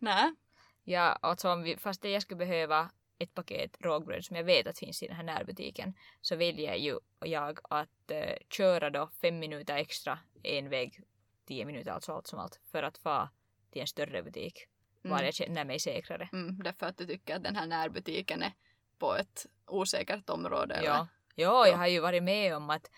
nej. 0.00 0.34
Ja, 0.82 1.00
alltså 1.22 1.50
om 1.52 1.62
vi, 1.62 1.76
fast 1.76 2.04
jag 2.04 2.22
skulle 2.22 2.38
behöva 2.38 2.90
ett 3.24 3.34
paket 3.34 3.76
rågbröd 3.80 4.24
som 4.24 4.36
jag 4.36 4.44
vet 4.44 4.66
att 4.66 4.78
finns 4.78 5.02
i 5.02 5.06
den 5.06 5.16
här 5.16 5.22
närbutiken 5.24 5.94
så 6.20 6.36
väljer 6.36 6.74
ju 6.74 6.98
jag 7.20 7.58
att 7.62 8.10
eh, 8.10 8.36
köra 8.50 8.90
då 8.90 9.10
fem 9.20 9.38
minuter 9.38 9.76
extra 9.76 10.18
en 10.42 10.68
väg, 10.68 11.00
tio 11.46 11.64
minuter 11.64 11.90
alltså 11.90 12.12
allt 12.12 12.26
som 12.26 12.38
allt, 12.38 12.60
för 12.72 12.82
att 12.82 12.98
få 12.98 13.28
till 13.70 13.80
en 13.80 13.86
större 13.86 14.22
butik 14.22 14.66
var 15.02 15.16
Mm. 15.16 15.24
jag 15.24 15.34
känner 15.34 15.64
mig 15.64 15.78
säkrare. 15.80 16.28
Mm, 16.32 16.62
därför 16.62 16.86
att 16.86 16.98
du 16.98 17.06
tycker 17.06 17.36
att 17.36 17.42
den 17.42 17.56
här 17.56 17.66
närbutiken 17.66 18.42
är 18.42 18.52
på 18.98 19.14
ett 19.14 19.46
osäkert 19.66 20.30
område. 20.30 20.74
eller? 20.74 20.88
Ja. 20.88 21.08
ja, 21.34 21.68
jag 21.68 21.76
har 21.76 21.86
ju 21.86 22.00
varit 22.00 22.22
med 22.22 22.56
om 22.56 22.70
att 22.70 22.90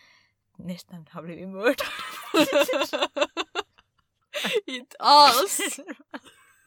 nästan 0.58 1.08
har 1.10 1.22
blivit 1.22 1.48
mördad. 1.48 1.86
Inte 4.66 4.96
alls. 4.98 5.80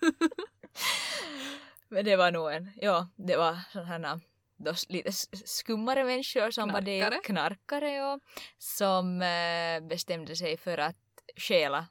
Men 1.89 2.05
det 2.05 2.15
var 2.15 2.31
nog 2.31 2.51
en, 2.51 2.71
ja, 2.75 3.07
det 3.15 3.37
var 3.37 3.57
sådana 3.73 4.19
då 4.57 4.73
lite 4.87 5.11
skummare 5.45 6.03
människor 6.03 6.51
som 6.51 6.71
var 6.71 6.81
Knarkare. 6.81 7.15
det, 7.15 7.21
knarkare 7.23 7.91
ja, 7.91 8.19
som 8.57 9.21
eh, 9.21 9.87
bestämde 9.87 10.35
sig 10.35 10.57
för 10.57 10.77
att 10.77 10.95
stjäla. 11.37 11.87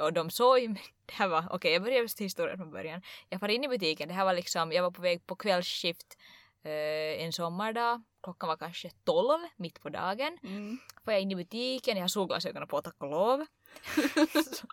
Och 0.00 0.12
de 0.12 0.30
såg 0.30 0.68
det 1.06 1.12
här 1.12 1.28
var, 1.28 1.44
okej 1.50 1.72
jag 1.72 1.82
börjar 1.82 2.00
med 2.00 2.10
historien 2.18 2.58
från 2.58 2.70
början. 2.70 3.02
Jag 3.28 3.38
var 3.38 3.48
inne 3.48 3.66
i 3.66 3.68
butiken, 3.68 4.08
det 4.08 4.14
här 4.14 4.24
var 4.24 4.34
liksom, 4.34 4.72
jag 4.72 4.82
var 4.82 4.90
på 4.90 5.02
väg 5.02 5.26
på 5.26 5.36
kvällsskift 5.36 6.18
eh, 6.62 7.24
en 7.24 7.32
sommardag. 7.32 8.02
Klockan 8.22 8.48
var 8.48 8.56
kanske 8.56 8.90
12 9.04 9.40
mitt 9.56 9.80
på 9.80 9.88
dagen. 9.88 10.38
Mm. 10.42 10.78
Får 11.04 11.12
jag 11.12 11.22
in 11.22 11.30
i 11.30 11.36
butiken, 11.36 11.96
jag 11.96 12.04
har 12.04 12.08
solglasögonen 12.08 12.68
på 12.68 12.82
tack 12.82 12.96
och 12.98 13.10
lov. 13.10 13.46
så, 14.54 14.66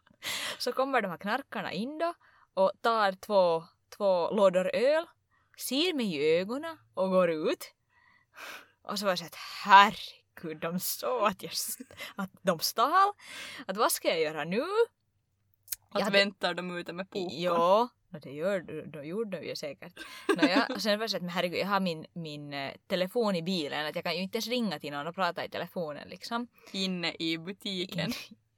så 0.58 0.72
kommer 0.72 1.02
de 1.02 1.08
här 1.12 1.18
knarkarna 1.18 1.72
in 1.72 1.98
då 1.98 2.14
och 2.54 2.72
tar 2.82 3.12
två, 3.12 3.64
två 3.98 4.30
lådor 4.32 4.76
öl, 4.76 5.06
ser 5.58 5.94
mig 5.94 6.16
i 6.16 6.38
ögonen 6.40 6.78
och 6.94 7.10
går 7.10 7.30
ut. 7.32 7.74
Och 8.82 9.00
så 9.00 9.06
var 9.06 9.12
jag 9.12 9.20
så 9.20 9.26
att 9.26 9.36
herregud, 9.66 10.58
de 10.62 10.80
såg 10.80 11.24
att, 11.24 11.44
jag, 11.44 11.52
att 12.16 12.30
de 12.42 12.60
stal. 12.60 13.14
Att 13.68 13.78
vad 13.78 13.92
ska 13.92 14.08
jag 14.08 14.20
göra 14.20 14.44
nu? 14.44 14.62
Att 14.62 14.68
Jag 16.00 16.02
hade- 16.02 16.18
väntar 16.18 16.54
de 16.54 16.78
ute 16.78 16.94
med 16.94 17.10
popcorn. 17.10 17.42
Ja, 17.42 17.90
no, 18.10 18.20
det 18.20 18.32
gör 18.32 18.62
då 18.86 19.04
gjorde 19.04 19.40
de 19.40 19.48
ju 19.48 19.56
säkert. 19.56 19.94
Och 20.76 20.82
sen 20.82 21.00
var 21.00 21.06
det 21.06 21.10
så 21.10 21.16
att 21.18 21.22
men 21.24 21.30
herregud, 21.30 21.60
jag 21.60 21.68
har 21.68 21.80
min, 21.80 22.06
min 22.14 22.54
eh, 22.54 22.72
telefon 22.88 23.36
i 23.36 23.42
bilen, 23.42 23.86
att 23.86 23.96
jag 23.96 24.04
kan 24.04 24.16
ju 24.16 24.22
inte 24.22 24.36
ens 24.38 24.48
ringa 24.48 24.80
till 24.80 24.92
någon 24.92 25.08
och 25.08 25.16
prata 25.16 25.46
i 25.46 25.50
telefonen 25.50 26.08
liksom. 26.10 26.48
Inne 26.72 27.16
i 27.20 27.38
butiken. 27.38 28.12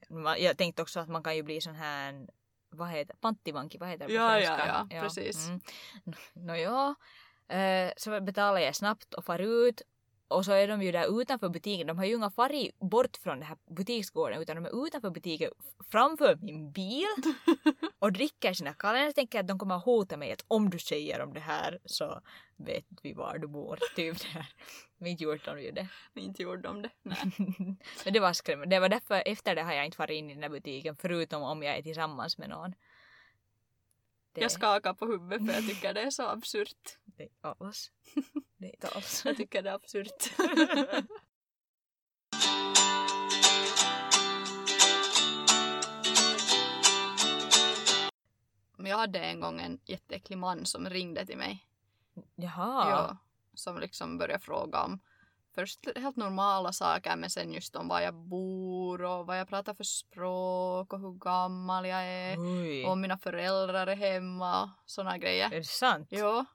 Man- 0.10 0.36
Jag 0.42 0.58
tänkte 0.58 0.82
också 0.82 1.00
att 1.00 1.10
man 1.10 1.24
kan 1.24 1.36
ju 1.36 1.44
bli 1.44 1.62
sån 1.62 1.76
här, 1.76 2.28
vad 2.70 2.90
heter 2.90 3.16
panttivanki, 3.16 3.78
vad 3.78 3.90
heter 3.90 4.00
det 4.00 4.08
på 4.08 4.14
Ja, 4.14 4.40
ja, 4.40 4.46
svenska? 4.48 4.88
ja, 4.90 5.02
precis. 5.02 5.48
Mm. 5.48 5.62
Nå 6.34 6.56
ja, 6.56 6.96
eh, 7.56 7.92
så 7.98 8.22
betalar 8.22 8.60
jag 8.60 8.76
snabbt 8.76 9.14
och 9.14 9.26
far 9.26 9.40
ut 9.40 9.82
och 10.28 10.46
så 10.46 10.52
är 10.52 10.68
de 10.68 10.82
ju 10.82 10.92
där 10.92 11.22
utanför 11.22 11.50
butiken. 11.50 11.88
De 11.88 11.98
har 11.98 12.06
ju 12.06 12.16
inga 12.16 12.32
farit 12.32 12.80
bort 12.80 13.18
från 13.18 13.40
den 13.40 13.48
här 13.48 13.58
butiksgården 13.70 14.42
utan 14.42 14.56
de 14.56 14.66
är 14.66 14.88
utanför 14.88 15.10
butiken 15.10 15.52
framför 15.92 16.36
min 16.36 16.72
bil 16.72 17.06
och 18.00 18.12
dricker 18.12 18.54
sina 18.54 18.74
kallar. 18.74 19.00
Jag 19.00 19.16
tänker 19.16 19.40
att 19.40 19.48
de 19.48 19.60
kommer 19.60 19.76
att 19.76 19.86
hota 19.86 20.18
mig 20.18 20.32
att 20.32 20.46
om 20.48 20.70
du 20.70 20.80
säger 20.80 21.22
om 21.22 21.34
det 21.34 21.40
här 21.40 21.80
så 21.86 22.22
vet 22.56 22.86
vi 23.04 23.14
var 23.14 23.38
du 23.38 23.48
bor. 23.48 23.80
Typ 23.96 24.22
det 24.22 24.28
här. 24.28 24.54
Men 24.98 25.08
inte 25.08 25.24
gjort 25.24 25.46
de 25.46 25.62
ju 25.62 25.72
det. 25.72 25.88
Inte 26.16 26.44
gjorde 26.44 26.62
de 26.62 26.82
det. 26.82 26.90
Nej. 27.04 27.18
Men 28.06 28.14
det 28.14 28.20
var 28.20 28.34
skrämmande. 28.34 28.76
Det 28.76 28.80
var 28.80 28.90
därför 28.90 29.24
efter 29.26 29.56
det 29.56 29.62
har 29.64 29.74
jag 29.74 29.86
inte 29.86 29.98
farit 29.98 30.18
in 30.18 30.30
i 30.30 30.34
den 30.34 30.44
här 30.44 30.50
butiken 30.50 30.96
förutom 30.96 31.44
om 31.44 31.64
jag 31.64 31.78
är 31.78 31.82
tillsammans 31.82 32.38
med 32.38 32.50
någon. 32.50 32.74
Det, 34.34 34.42
Jag 34.42 34.52
skakar 34.52 34.94
på 34.94 35.06
huvudet 35.06 35.46
för 35.46 35.54
jag 35.54 35.68
tycker 35.68 35.94
det 35.94 36.02
är 36.02 36.10
så 36.10 36.28
absurt. 36.28 36.98
det 37.06 37.24
är 37.24 37.30
alls. 37.42 37.92
Inte 38.78 38.96
alls. 38.96 39.26
Jag 39.26 39.38
tycker 39.38 39.62
det 39.62 39.70
är 39.70 39.74
absurt. 39.74 40.32
Men 48.78 48.92
jag 48.92 48.98
hade 48.98 49.20
en 49.20 49.40
gång 49.40 49.62
en 49.62 49.80
jätteäcklig 49.86 50.38
man 50.38 50.66
som 50.66 50.90
ringde 50.90 51.26
till 51.26 51.38
mig. 51.38 51.68
Jaha. 52.36 52.90
Ja, 52.90 53.18
som 53.54 53.80
liksom 53.80 54.18
började 54.18 54.44
fråga 54.44 54.84
om 54.84 55.00
först 55.56 55.88
helt 55.96 56.16
normala 56.16 56.74
saker 56.74 57.16
men 57.16 57.30
sen 57.30 57.54
just 57.54 57.76
om 57.76 57.88
var 57.88 58.00
jag 58.02 58.14
bor 58.14 59.04
och 59.04 59.28
vad 59.28 59.40
jag 59.40 59.48
pratar 59.48 59.74
för 59.74 59.84
språk 59.84 60.94
och 60.94 61.00
hur 61.00 61.14
gammal 61.14 61.86
jag 61.86 62.04
är. 62.06 62.38
Oj. 62.40 62.86
Och 62.86 62.92
om 62.92 63.02
mina 63.02 63.18
föräldrar 63.18 63.88
är 63.88 63.96
hemma 63.96 64.64
och 64.64 64.70
såna 64.86 65.18
grejer. 65.18 65.46
Är 65.46 65.58
det 65.58 65.64
sant? 65.64 66.08
Jo. 66.12 66.46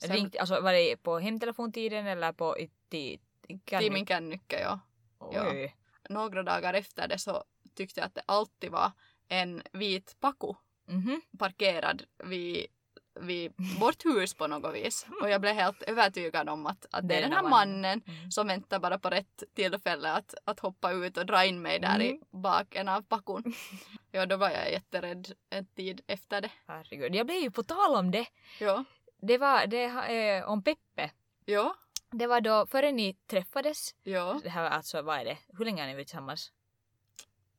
Sen 0.00 0.10
Ringt, 0.16 0.36
alltså 0.36 0.60
var 0.60 0.72
det 0.72 0.96
på 0.96 1.18
hemtelefontiden 1.18 2.06
eller 2.06 2.32
på 2.32 2.58
i, 2.58 2.70
i, 2.90 3.18
i, 3.48 3.58
till 3.58 3.92
min 3.92 4.06
kännycka, 4.06 4.60
ja. 4.60 4.80
Några 6.08 6.42
dagar 6.42 6.74
efter 6.74 7.08
det 7.08 7.18
så 7.18 7.44
tyckte 7.74 8.00
jag 8.00 8.06
att 8.06 8.14
det 8.14 8.22
alltid 8.26 8.70
var 8.70 8.92
en 9.28 9.62
vit 9.72 10.16
Paku 10.20 10.54
Mhm. 10.88 11.20
parkerad 11.38 12.02
vid, 12.24 12.66
vid 13.20 13.52
vårt 13.80 14.04
hus 14.04 14.34
på 14.34 14.46
något 14.46 14.74
vis. 14.74 15.06
Och 15.22 15.30
jag 15.30 15.40
blev 15.40 15.54
helt 15.54 15.82
övertygad 15.82 16.48
om 16.48 16.66
att, 16.66 16.86
att 16.90 17.08
det 17.08 17.14
är 17.14 17.20
den 17.22 17.32
här 17.32 17.42
mannen 17.42 18.02
Mm. 18.06 18.30
som 18.30 18.46
väntar 18.46 18.78
bara 18.78 18.98
på 18.98 19.10
rätt 19.10 19.42
tillfälle 19.54 20.12
att, 20.12 20.34
att 20.44 20.60
hoppa 20.60 20.92
ut 20.92 21.16
och 21.16 21.26
dra 21.26 21.44
in 21.44 21.62
mig 21.62 21.78
där 21.78 22.00
i 22.00 22.10
Mm. 22.10 22.22
baken 22.30 22.88
av 22.88 23.02
pakun. 23.02 23.54
Ja, 24.10 24.26
då 24.26 24.36
var 24.36 24.50
jag 24.50 24.72
jätterädd 24.72 25.32
en 25.50 25.66
tid 25.66 26.00
efter 26.06 26.40
det. 26.40 26.50
Herregud, 26.66 27.14
jag 27.14 27.26
blev 27.26 27.38
ju 27.38 27.50
på 27.50 27.62
tal 27.62 27.96
om 27.96 28.10
det. 28.10 28.26
Ja, 28.60 28.84
Det 29.22 29.38
var 29.38 29.66
det 29.66 29.84
eh, 29.84 30.48
om 30.50 30.62
Peppe. 30.62 31.10
ja, 31.44 31.74
Det 32.10 32.26
var 32.26 32.40
då 32.40 32.66
före 32.66 32.92
ni 32.92 33.14
träffades. 33.26 33.94
ja. 34.02 34.40
Det 34.42 34.50
här 34.50 34.62
var 34.62 34.70
alltså, 34.70 35.02
vad 35.02 35.18
är 35.20 35.24
det? 35.24 35.38
Hur 35.58 35.64
länge 35.64 35.82
har 35.82 35.88
ni 35.88 35.94
varit 35.94 36.06
tillsammans? 36.06 36.52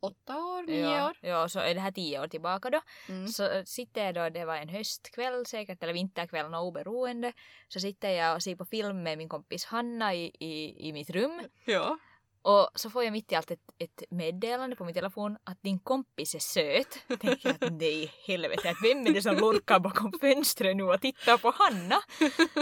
Åtta 0.04 0.38
år, 0.38 0.64
nio 0.64 0.80
ja, 0.80 1.10
år. 1.10 1.18
Ja, 1.22 1.50
så 1.50 1.60
är 1.60 1.74
det 1.76 1.80
här 1.82 1.92
tio 1.92 2.20
år 2.22 2.28
tillbaka 2.28 2.70
då. 2.70 2.82
Mm. 3.10 3.28
Så 3.28 3.50
äh, 3.50 3.64
sitter 3.64 4.06
jag 4.06 4.16
då, 4.16 4.30
det 4.30 4.46
var 4.46 4.56
en 4.56 4.70
höstkväll 4.70 5.46
säkert, 5.46 5.84
eller 5.84 5.94
vinterkväll, 5.94 6.50
något 6.50 6.68
oberoende. 6.68 7.34
Så 7.68 7.80
sitter 7.80 8.10
jag 8.10 8.36
och 8.36 8.44
ser 8.44 8.56
på 8.56 8.66
film 8.66 9.04
med 9.04 9.18
min 9.18 9.30
kompis 9.30 9.66
Hanna 9.66 10.14
i, 10.14 10.32
i, 10.40 10.88
i 10.88 10.94
mitt 10.94 11.10
rum. 11.10 11.42
Ja. 11.66 11.98
Och 12.42 12.70
så 12.76 12.90
får 12.90 13.04
jag 13.04 13.12
mitt 13.12 13.32
i 13.32 13.36
allt 13.36 13.52
ett, 13.52 13.60
ett 13.78 14.04
meddelande 14.10 14.76
på 14.76 14.86
min 14.86 14.94
telefon 14.94 15.38
att 15.44 15.64
din 15.64 15.80
kompis 15.80 16.36
är 16.36 16.40
söt. 16.40 17.00
Tänker 17.08 17.40
jag 17.50 17.64
att 17.64 17.74
nej 17.74 18.14
helvete, 18.28 18.70
att 18.70 18.84
vem 18.84 19.08
är 19.08 19.14
det 19.14 19.22
som 19.22 19.36
lurkar 19.36 19.80
bakom 19.80 20.14
fönstret 20.22 20.78
nu 20.78 20.84
och 20.84 21.02
tittar 21.02 21.38
på 21.38 21.54
Hanna? 21.56 21.96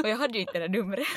Och 0.04 0.10
jag 0.10 0.18
hade 0.18 0.34
ju 0.34 0.40
inte 0.40 0.54
det 0.54 0.60
där 0.60 0.70
numret. 0.70 1.08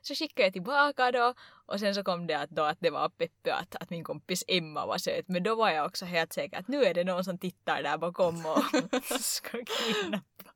Så 0.00 0.14
skickade 0.14 0.46
jag 0.46 0.52
tillbaka 0.52 1.12
då 1.12 1.34
och 1.66 1.80
sen 1.80 1.94
så 1.94 2.02
kom 2.04 2.26
det 2.26 2.38
att, 2.38 2.50
då 2.50 2.62
att 2.62 2.78
det 2.80 2.90
var 2.90 3.08
Peppe 3.08 3.54
att, 3.54 3.74
att 3.74 3.90
min 3.90 4.04
kompis 4.04 4.44
Emma 4.48 4.86
var 4.86 4.98
söt. 4.98 5.28
Men 5.28 5.42
då 5.42 5.54
var 5.54 5.70
jag 5.70 5.86
också 5.86 6.04
helt 6.04 6.32
säker 6.32 6.58
att 6.58 6.68
nu 6.68 6.84
är 6.84 6.94
det 6.94 7.04
någon 7.04 7.24
som 7.24 7.38
tittar 7.38 7.82
där 7.82 7.98
bakom 7.98 8.46
och 8.46 8.64
ska 9.20 9.58
kidnappa. 9.64 10.50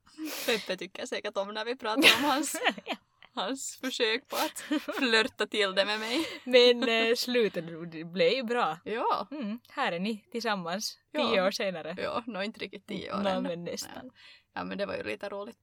Peppe 0.47 0.77
tycker 0.77 1.07
säkert 1.07 1.37
om 1.37 1.55
när 1.55 1.65
vi 1.65 1.77
pratar 1.77 2.17
om 2.19 2.25
hans, 2.25 2.57
hans 3.35 3.77
försök 3.81 4.29
på 4.29 4.37
att 4.37 4.59
flörta 4.99 5.47
till 5.47 5.75
det 5.75 5.85
med 5.85 6.01
mig. 6.01 6.27
Men 6.45 6.89
eh, 6.89 7.15
slutet 7.17 7.65
blev 8.07 8.33
ju 8.33 8.43
bra. 8.43 8.79
Ja, 8.85 9.29
Mm, 9.31 9.59
här 9.69 9.93
är 9.93 9.99
ni 10.01 10.25
tillsammans 10.31 10.99
Ja. 11.11 11.29
tio 11.29 11.47
år 11.47 11.51
senare. 11.51 11.95
ja, 11.99 12.23
nå 12.27 12.43
inte 12.43 12.61
riktigt 12.61 12.87
tio 12.87 13.15
år 13.15 13.19
Nå, 13.23 13.31
ännu. 13.31 13.49
men 13.49 13.65
nästan. 13.65 14.11
Ja, 14.53 14.65
men 14.65 14.79
det 14.79 14.87
var 14.87 14.97
ju 14.97 15.03
lite 15.03 15.29
roligt. 15.29 15.59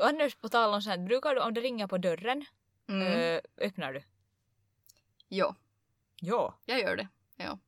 Annars 0.00 0.34
på 0.34 0.48
tal 0.48 0.74
om 0.74 0.82
sånt, 0.82 1.06
brukar 1.08 1.34
du 1.34 1.40
om 1.40 1.54
det 1.54 1.60
ringer 1.60 1.86
på 1.86 1.98
dörren, 1.98 2.44
Mm. 2.88 3.06
eh, 3.36 3.40
öppnar 3.66 3.92
du? 3.92 4.02
Jo, 5.28 5.54
Ja. 6.20 6.58
jag 6.64 6.80
gör 6.80 6.96
det. 6.96 7.08
Ja. 7.36 7.58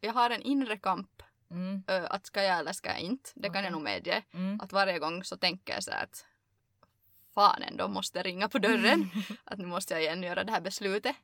Jag 0.00 0.12
har 0.12 0.30
en 0.30 0.42
inre 0.42 0.76
kamp 0.76 1.22
Mm, 1.50 1.82
ö, 1.86 2.06
att 2.10 2.26
ska 2.26 2.42
jag 2.42 2.58
eller 2.58 2.72
ska 2.72 2.88
jag 2.88 3.00
inte. 3.00 3.30
Det 3.34 3.42
kan 3.42 3.50
Okej. 3.50 3.62
jag 3.64 3.72
nog 3.72 3.82
medge. 3.82 4.22
mm. 4.34 4.60
Att 4.60 4.72
varje 4.72 4.98
gång 4.98 5.24
så 5.24 5.36
tänker 5.36 5.72
jag 5.74 5.84
så 5.84 5.90
att 5.92 6.26
fan 7.34 7.62
ändå 7.62 7.88
måste 7.88 8.22
ringa 8.22 8.48
på 8.48 8.58
dörren. 8.58 9.10
att 9.44 9.58
nu 9.58 9.66
måste 9.66 9.94
jag 9.94 10.02
igen 10.02 10.22
göra 10.22 10.44
det 10.44 10.52
här 10.52 10.60
beslutet. 10.60 11.16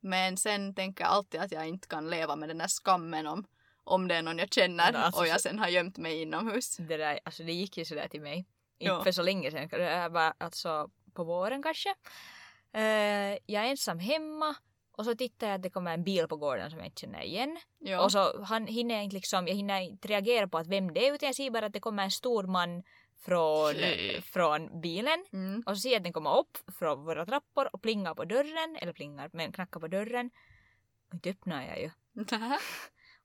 Men 0.00 0.36
sen 0.36 0.74
tänker 0.74 1.04
jag 1.04 1.10
alltid 1.12 1.40
att 1.40 1.52
jag 1.52 1.68
inte 1.68 1.88
kan 1.88 2.10
leva 2.10 2.36
med 2.36 2.48
den 2.48 2.60
här 2.60 2.68
skammen 2.68 3.26
om, 3.26 3.46
om 3.84 4.08
det 4.08 4.14
är 4.14 4.22
någon 4.22 4.38
jag 4.38 4.52
känner 4.52 4.92
Ja, 4.92 4.98
alltså 4.98 5.20
och 5.20 5.26
jag 5.26 5.40
sen 5.40 5.58
har 5.58 5.68
gömt 5.68 5.98
mig 5.98 6.22
inomhus. 6.22 6.76
Det, 6.76 6.96
där, 6.96 7.20
alltså 7.24 7.42
det 7.42 7.52
gick 7.52 7.78
ju 7.78 7.84
sådär 7.84 8.08
till 8.08 8.22
mig. 8.22 8.46
Ja. 8.78 8.92
Inte 8.92 9.04
för 9.04 9.12
så 9.12 9.22
länge 9.22 9.50
sedan, 9.50 9.68
det 9.68 10.08
var 10.08 10.34
alltså 10.38 10.90
på 11.14 11.24
våren 11.24 11.62
kanske. 11.62 11.94
Eh, 12.72 13.38
jag 13.46 13.64
är 13.64 13.70
ensam 13.70 13.98
hemma 13.98 14.56
och 14.98 15.04
så 15.04 15.14
tittar 15.14 15.46
jag 15.46 15.54
att 15.54 15.62
det 15.62 15.70
kommer 15.70 15.94
en 15.94 16.04
bil 16.04 16.28
på 16.28 16.36
gården 16.36 16.70
som 16.70 16.78
jag 16.78 16.86
inte 16.86 17.00
känner 17.00 17.22
igen. 17.22 17.58
Ja. 17.78 18.04
Och 18.04 18.12
så 18.12 18.42
han 18.42 18.66
hinner 18.66 19.02
inte 19.02 19.16
liksom, 19.16 19.46
jag 19.46 19.54
hinner 19.54 19.80
inte 19.80 20.08
reagera 20.08 20.48
på 20.48 20.58
att 20.58 20.66
vem 20.66 20.94
det 20.94 21.08
är 21.08 21.14
utan 21.14 21.26
jag 21.26 21.36
ser 21.36 21.50
bara 21.50 21.66
att 21.66 21.72
det 21.72 21.80
kommer 21.80 22.04
en 22.04 22.10
stor 22.10 22.44
man 22.44 22.82
från, 23.18 23.74
från 24.22 24.80
bilen. 24.80 25.24
Mm. 25.32 25.62
Och 25.66 25.76
så 25.76 25.80
ser 25.80 25.88
jag 25.88 25.96
att 25.96 26.04
den 26.04 26.12
kommer 26.12 26.38
upp 26.38 26.58
från 26.78 27.04
våra 27.04 27.26
trappor 27.26 27.68
och 27.72 27.82
plingar 27.82 28.14
på 28.14 28.24
dörren, 28.24 28.76
eller 28.80 28.92
plingar, 28.92 29.30
men 29.32 29.52
knackar 29.52 29.80
på 29.80 29.88
dörren. 29.88 30.30
Och 31.08 31.14
inte 31.14 31.30
öppnar 31.30 31.66
jag 31.66 31.80
ju. 31.80 31.90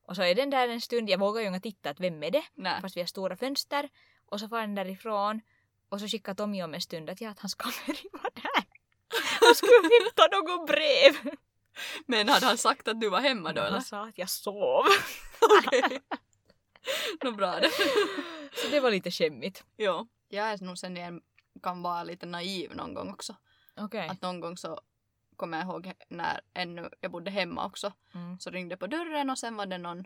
Och 0.06 0.16
så 0.16 0.22
är 0.22 0.34
den 0.34 0.50
där 0.50 0.68
en 0.68 0.80
stund, 0.80 1.10
jag 1.10 1.18
vågar 1.18 1.40
ju 1.40 1.48
inte 1.48 1.60
titta 1.60 1.90
att 1.90 2.00
vem 2.00 2.22
är 2.22 2.30
det, 2.30 2.44
Nej. 2.54 2.80
fast 2.80 2.96
vi 2.96 3.00
har 3.00 3.06
stora 3.06 3.36
fönster. 3.36 3.88
Och 4.26 4.40
så 4.40 4.48
far 4.48 4.60
den 4.60 4.74
därifrån 4.74 5.40
och 5.88 6.00
så 6.00 6.08
skickar 6.08 6.34
Tommy 6.34 6.62
om 6.62 6.74
en 6.74 6.80
stund 6.80 7.10
att 7.10 7.20
ja, 7.20 7.30
att 7.30 7.40
hans 7.40 7.54
kamera 7.54 7.98
var 8.12 8.30
där. 8.34 8.64
Han 9.40 9.54
skulle 9.54 9.72
hämta 9.72 10.36
något 10.36 10.66
brev. 10.66 11.36
Men 12.06 12.28
hade 12.28 12.46
han 12.46 12.58
sagt 12.58 12.88
att 12.88 13.00
du 13.00 13.08
var 13.08 13.20
hemma 13.20 13.52
då 13.52 13.60
eller? 13.60 13.72
Han 13.72 13.82
sa 13.82 14.08
att 14.08 14.18
jag 14.18 14.30
sov. 14.30 14.84
Okej. 15.40 16.00
Nå 17.24 17.32
bra 17.32 17.60
det. 17.60 17.70
Så 18.62 18.68
det 18.70 18.80
var 18.80 18.90
lite 18.90 19.10
skämmigt. 19.10 19.64
ja. 19.76 20.06
Jag 20.28 20.46
är 20.52 20.64
nog 20.64 20.78
sen 20.78 20.96
jag 20.96 21.20
kan 21.62 21.82
vara 21.82 22.02
lite 22.04 22.26
naiv 22.26 22.76
någon 22.76 22.94
gång 22.94 23.10
också. 23.12 23.36
Okej. 23.76 24.08
Att 24.08 24.22
någon 24.22 24.40
gång 24.40 24.56
så 24.56 24.80
kommer 25.36 25.58
jag 25.58 25.66
ihåg 25.66 25.92
när 26.08 26.40
ännu 26.54 26.90
jag 27.00 27.10
bodde 27.10 27.30
hemma 27.30 27.66
också. 27.66 27.92
Mm. 28.14 28.38
Så 28.38 28.50
ringde 28.50 28.76
på 28.76 28.86
dörren 28.86 29.30
och 29.30 29.38
sen 29.38 29.56
var 29.56 29.66
det 29.66 29.78
någon, 29.78 30.04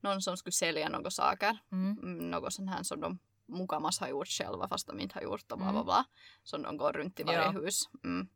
någon 0.00 0.22
som 0.22 0.36
skulle 0.36 0.52
sälja 0.52 0.88
några 0.88 1.10
saker. 1.10 1.58
Mm. 1.72 1.98
Mm, 2.02 2.30
Något 2.30 2.52
sånt 2.52 2.70
här 2.70 2.82
som 2.82 3.00
de 3.00 3.18
mukamas 3.46 4.00
har 4.00 4.08
gjort 4.08 4.28
själva 4.28 4.68
fast 4.68 4.86
de 4.86 5.00
inte 5.00 5.14
har 5.14 5.22
gjort 5.22 5.52
och 5.52 5.58
bla 5.58 5.66
Mm. 5.68 5.74
bla 5.74 5.84
bla. 5.84 6.04
Som 6.42 6.62
de 6.62 6.76
går 6.76 6.92
runt 6.92 7.20
i 7.20 7.22
varje 7.22 7.38
Ja. 7.38 7.50
hus. 7.50 7.88
Mm. 8.04 8.28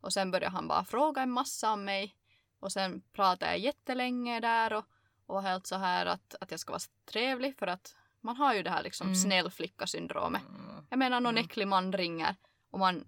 Och 0.00 0.12
sen 0.12 0.30
började 0.30 0.52
han 0.56 0.68
bara 0.68 0.84
fråga 0.84 1.22
en 1.22 1.30
massa 1.30 1.72
om 1.72 1.84
mig. 1.84 2.16
Och 2.60 2.72
sen 2.72 3.02
pratade 3.12 3.50
jag 3.52 3.58
jättelänge 3.58 4.40
där 4.40 4.72
och, 4.72 4.84
och 5.26 5.34
var 5.34 5.42
helt 5.42 5.66
så 5.66 5.76
här 5.76 6.06
att, 6.06 6.34
att 6.40 6.50
jag 6.50 6.60
ska 6.60 6.72
vara 6.72 6.82
trevlig 7.04 7.58
för 7.58 7.66
att 7.66 7.96
man 8.20 8.36
har 8.36 8.54
ju 8.54 8.62
det 8.62 8.70
här 8.70 8.82
liksom 8.82 9.06
Mm. 9.06 9.14
snällflicka-syndromet. 9.16 10.42
Mm. 10.48 10.86
Jag 10.90 10.98
menar 10.98 11.20
någon 11.20 11.34
Mm. 11.34 11.44
äcklig 11.44 11.68
man 11.68 11.92
ringer 11.92 12.36
och 12.70 12.78
man 12.78 13.04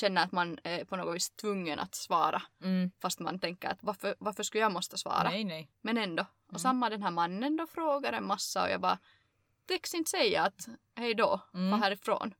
känner 0.00 0.24
att 0.24 0.32
man 0.32 0.58
är 0.64 0.84
på 0.84 0.96
något 0.96 1.16
vis 1.16 1.30
tvungen 1.30 1.78
att 1.78 1.94
svara. 1.94 2.42
Mm. 2.62 2.90
Fast 3.02 3.20
man 3.20 3.38
tänker 3.38 3.68
att 3.68 3.78
varför, 3.82 4.14
varför 4.18 4.42
skulle 4.42 4.62
jag 4.62 4.72
måste 4.72 4.98
svara? 4.98 5.30
Nej, 5.30 5.44
nej. 5.44 5.70
Men 5.80 5.98
ändå. 5.98 6.22
Och 6.22 6.52
Mm. 6.52 6.58
samma 6.58 6.90
den 6.90 7.02
här 7.02 7.10
mannen 7.10 7.56
då 7.56 7.66
frågar 7.66 8.12
en 8.12 8.26
massa 8.26 8.62
och 8.62 8.70
jag 8.70 8.80
bara 8.80 8.98
täcks 9.66 9.94
inte 9.94 10.10
säga 10.10 10.42
att 10.42 10.68
hej 10.94 11.14
då, 11.14 11.40
Mm. 11.54 11.70
var 11.70 11.78
härifrån. 11.78 12.34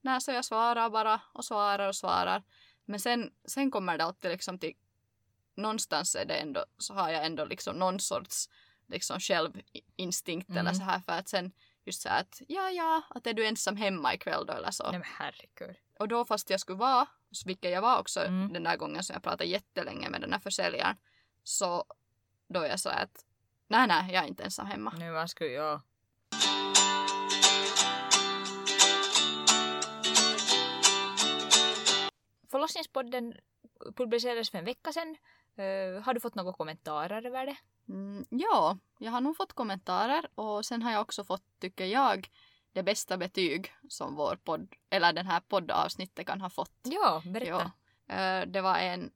Nej, 0.00 0.20
så 0.20 0.30
jag 0.32 0.44
svarar 0.44 0.90
bara 0.90 1.20
och 1.32 1.44
svarar 1.44 1.88
och 1.88 1.96
svarar. 1.96 2.42
Men 2.84 3.00
sen, 3.00 3.30
sen 3.44 3.70
kommer 3.70 3.98
det 3.98 4.04
alltid 4.04 4.30
liksom 4.30 4.58
till 4.58 4.74
någonstans 5.54 6.14
är 6.14 6.24
det 6.24 6.34
ändå, 6.34 6.64
så 6.78 6.94
har 6.94 7.10
jag 7.10 7.26
ändå 7.26 7.44
liksom 7.44 7.76
någon 7.76 8.00
sorts 8.00 8.48
liksom 8.88 9.20
självinstinkt 9.20 10.50
eller 10.50 10.60
Mm. 10.60 10.74
så 10.74 10.82
här 10.82 11.00
för 11.00 11.12
att 11.12 11.28
sen 11.28 11.52
just 11.84 12.02
så 12.02 12.08
här 12.08 12.20
att 12.20 12.42
ja 12.48 12.70
ja, 12.70 13.02
att 13.10 13.26
är 13.26 13.34
du 13.34 13.46
ensam 13.46 13.76
hemma 13.76 14.14
ikväll 14.14 14.46
då 14.46 14.52
eller 14.52 14.70
så. 14.70 14.82
Nej 14.90 14.92
men 14.92 15.08
herregud. 15.18 15.76
Och 15.98 16.08
då 16.08 16.24
fast 16.24 16.50
jag 16.50 16.60
skulle 16.60 16.78
vara, 16.78 17.06
vilket 17.46 17.70
jag 17.70 17.82
var 17.82 17.98
också 17.98 18.20
Mm. 18.20 18.52
den 18.52 18.62
där 18.62 18.76
gången 18.76 19.02
som 19.04 19.14
jag 19.14 19.22
pratade 19.22 19.44
jättelänge 19.44 20.10
med 20.10 20.20
den 20.20 20.32
här 20.32 20.40
försäljaren, 20.40 20.96
så 21.42 21.84
då 22.48 22.60
är 22.60 22.68
jag 22.68 22.80
så 22.80 22.88
att 22.88 23.24
nej 23.68 23.86
nej, 23.86 24.12
jag 24.14 24.24
är 24.24 24.28
inte 24.28 24.44
ensam 24.44 24.66
hemma. 24.66 24.92
Nu 24.98 25.12
man 25.12 25.28
skulle 25.28 25.50
ju... 25.50 25.78
Förlossningspodden 32.50 33.34
publicerades 33.96 34.50
för 34.50 34.58
en 34.58 34.64
vecka 34.64 34.92
sedan. 34.92 35.16
Eh, 35.56 36.02
har 36.02 36.14
du 36.14 36.20
fått 36.20 36.34
några 36.34 36.52
kommentarer 36.52 37.26
över 37.26 37.46
det? 37.46 37.56
Mm, 37.88 38.24
ja, 38.30 38.78
jag 38.98 39.12
har 39.12 39.20
nog 39.20 39.36
fått 39.36 39.52
kommentarer 39.52 40.28
och 40.34 40.66
sen 40.66 40.82
har 40.82 40.92
jag 40.92 41.00
också 41.00 41.24
fått, 41.24 41.44
tycker 41.58 41.84
jag, 41.84 42.30
det 42.72 42.82
bästa 42.82 43.16
betyg 43.16 43.72
som 43.88 44.14
vår 44.14 44.36
podd, 44.36 44.74
eller 44.90 45.12
den 45.12 45.26
här 45.26 45.40
poddavsnittet 45.40 46.26
kan 46.26 46.40
ha 46.40 46.50
fått. 46.50 46.78
Ja, 46.82 47.22
berätta. 47.26 47.70
Ja. 48.06 48.14
Eh, 48.14 48.46
Det 48.46 48.60
var 48.60 48.78
en, 48.78 49.10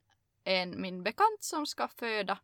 en 0.44 0.80
min 0.80 1.02
bekant 1.02 1.42
som 1.42 1.66
ska 1.66 1.88
föda 1.88 2.38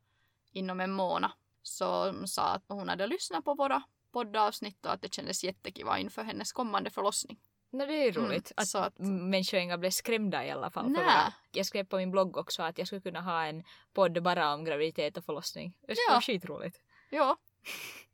inom 0.52 0.80
en 0.80 0.92
månad 0.92 1.30
som 1.62 2.26
sa 2.26 2.42
att 2.42 2.64
hon 2.68 2.88
hade 2.88 3.06
lyssnat 3.06 3.44
på 3.44 3.54
våra 3.54 3.82
poddavsnitt 4.12 4.86
och 4.86 4.92
att 4.92 5.02
det 5.02 5.14
kändes 5.14 5.44
jättekiva 5.44 5.98
inför 5.98 6.22
hennes 6.24 6.52
kommande 6.52 6.90
förlossning. 6.90 7.38
No, 7.72 7.86
det 7.86 7.92
är 7.94 8.10
Mm, 8.18 8.24
roligt 8.28 8.52
att, 8.56 8.68
så 8.68 8.78
att- 8.78 8.98
människor 8.98 9.60
inga 9.60 9.78
blev 9.78 9.90
skrämda 9.90 10.44
i 10.46 10.50
alla 10.50 10.70
fall. 10.70 10.84
för 10.94 11.02
våra- 11.02 11.32
Jag 11.52 11.66
skrev 11.66 11.84
på 11.84 11.96
min 11.96 12.10
blogg 12.10 12.36
också 12.36 12.62
att 12.62 12.78
jag 12.78 12.86
skulle 12.86 13.00
kunna 13.00 13.20
ha 13.20 13.44
en 13.44 13.64
podd 13.94 14.22
bara 14.22 14.54
om 14.54 14.64
graviditet 14.64 15.16
och 15.16 15.24
förlossning. 15.24 15.72
Det 15.88 15.94
skulle 15.96 16.04
Ja. 16.08 16.12
vara 16.12 16.20
skitroligt. 16.22 16.80
Ja, 17.10 17.36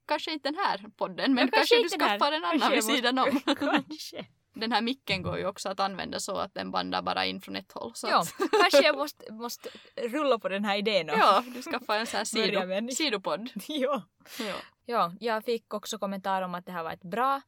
kanske 0.07 0.33
inte 0.33 0.49
den 0.49 0.59
här 0.59 0.85
podden 0.97 1.35
men 1.35 1.45
Ja, 1.47 1.51
kanske, 1.57 1.75
du 1.75 1.81
inte 1.83 1.97
den 1.97 2.09
här. 2.09 2.19
skaffar 2.19 2.33
en 2.33 2.45
annan 2.45 2.61
Kanske 2.61 2.75
vid 2.77 2.85
sidan 2.85 3.19
om. 3.19 3.41
Kanske. 3.59 4.27
den 4.55 4.73
här 4.73 4.83
micken 4.83 5.23
går 5.23 5.38
ju 5.38 5.47
också 5.47 5.69
att 5.69 5.81
använda 5.81 6.21
så 6.21 6.37
att 6.37 6.55
den 6.55 6.71
bandar 6.71 7.03
bara 7.03 7.25
in 7.27 7.41
från 7.41 7.57
ett 7.57 7.73
håll. 7.73 7.93
Så 7.95 8.07
Ja, 8.09 8.21
att, 8.21 8.35
kanske 8.51 8.83
jag 8.83 8.97
måste, 9.03 9.33
måste 9.33 9.69
rulla 9.97 10.38
på 10.38 10.49
den 10.49 10.65
här 10.65 10.77
idén. 10.77 11.11
och- 11.11 11.17
ja, 11.19 11.45
du 11.55 11.62
skaffar 11.62 11.99
en 11.99 12.07
sån 12.07 12.19
här 12.19 12.25
sido, 12.25 12.91
sidopodd. 12.95 13.49
ja. 13.69 14.03
Ja. 14.38 14.55
Ja, 14.87 15.12
jag 15.21 15.45
fick 15.45 15.75
också 15.75 15.99
kommentar 15.99 16.43
om 16.43 16.55
att 16.55 16.67
det 16.67 16.73
här 16.73 16.83
var 16.83 16.93
ett 16.93 17.03
bra, 17.03 17.41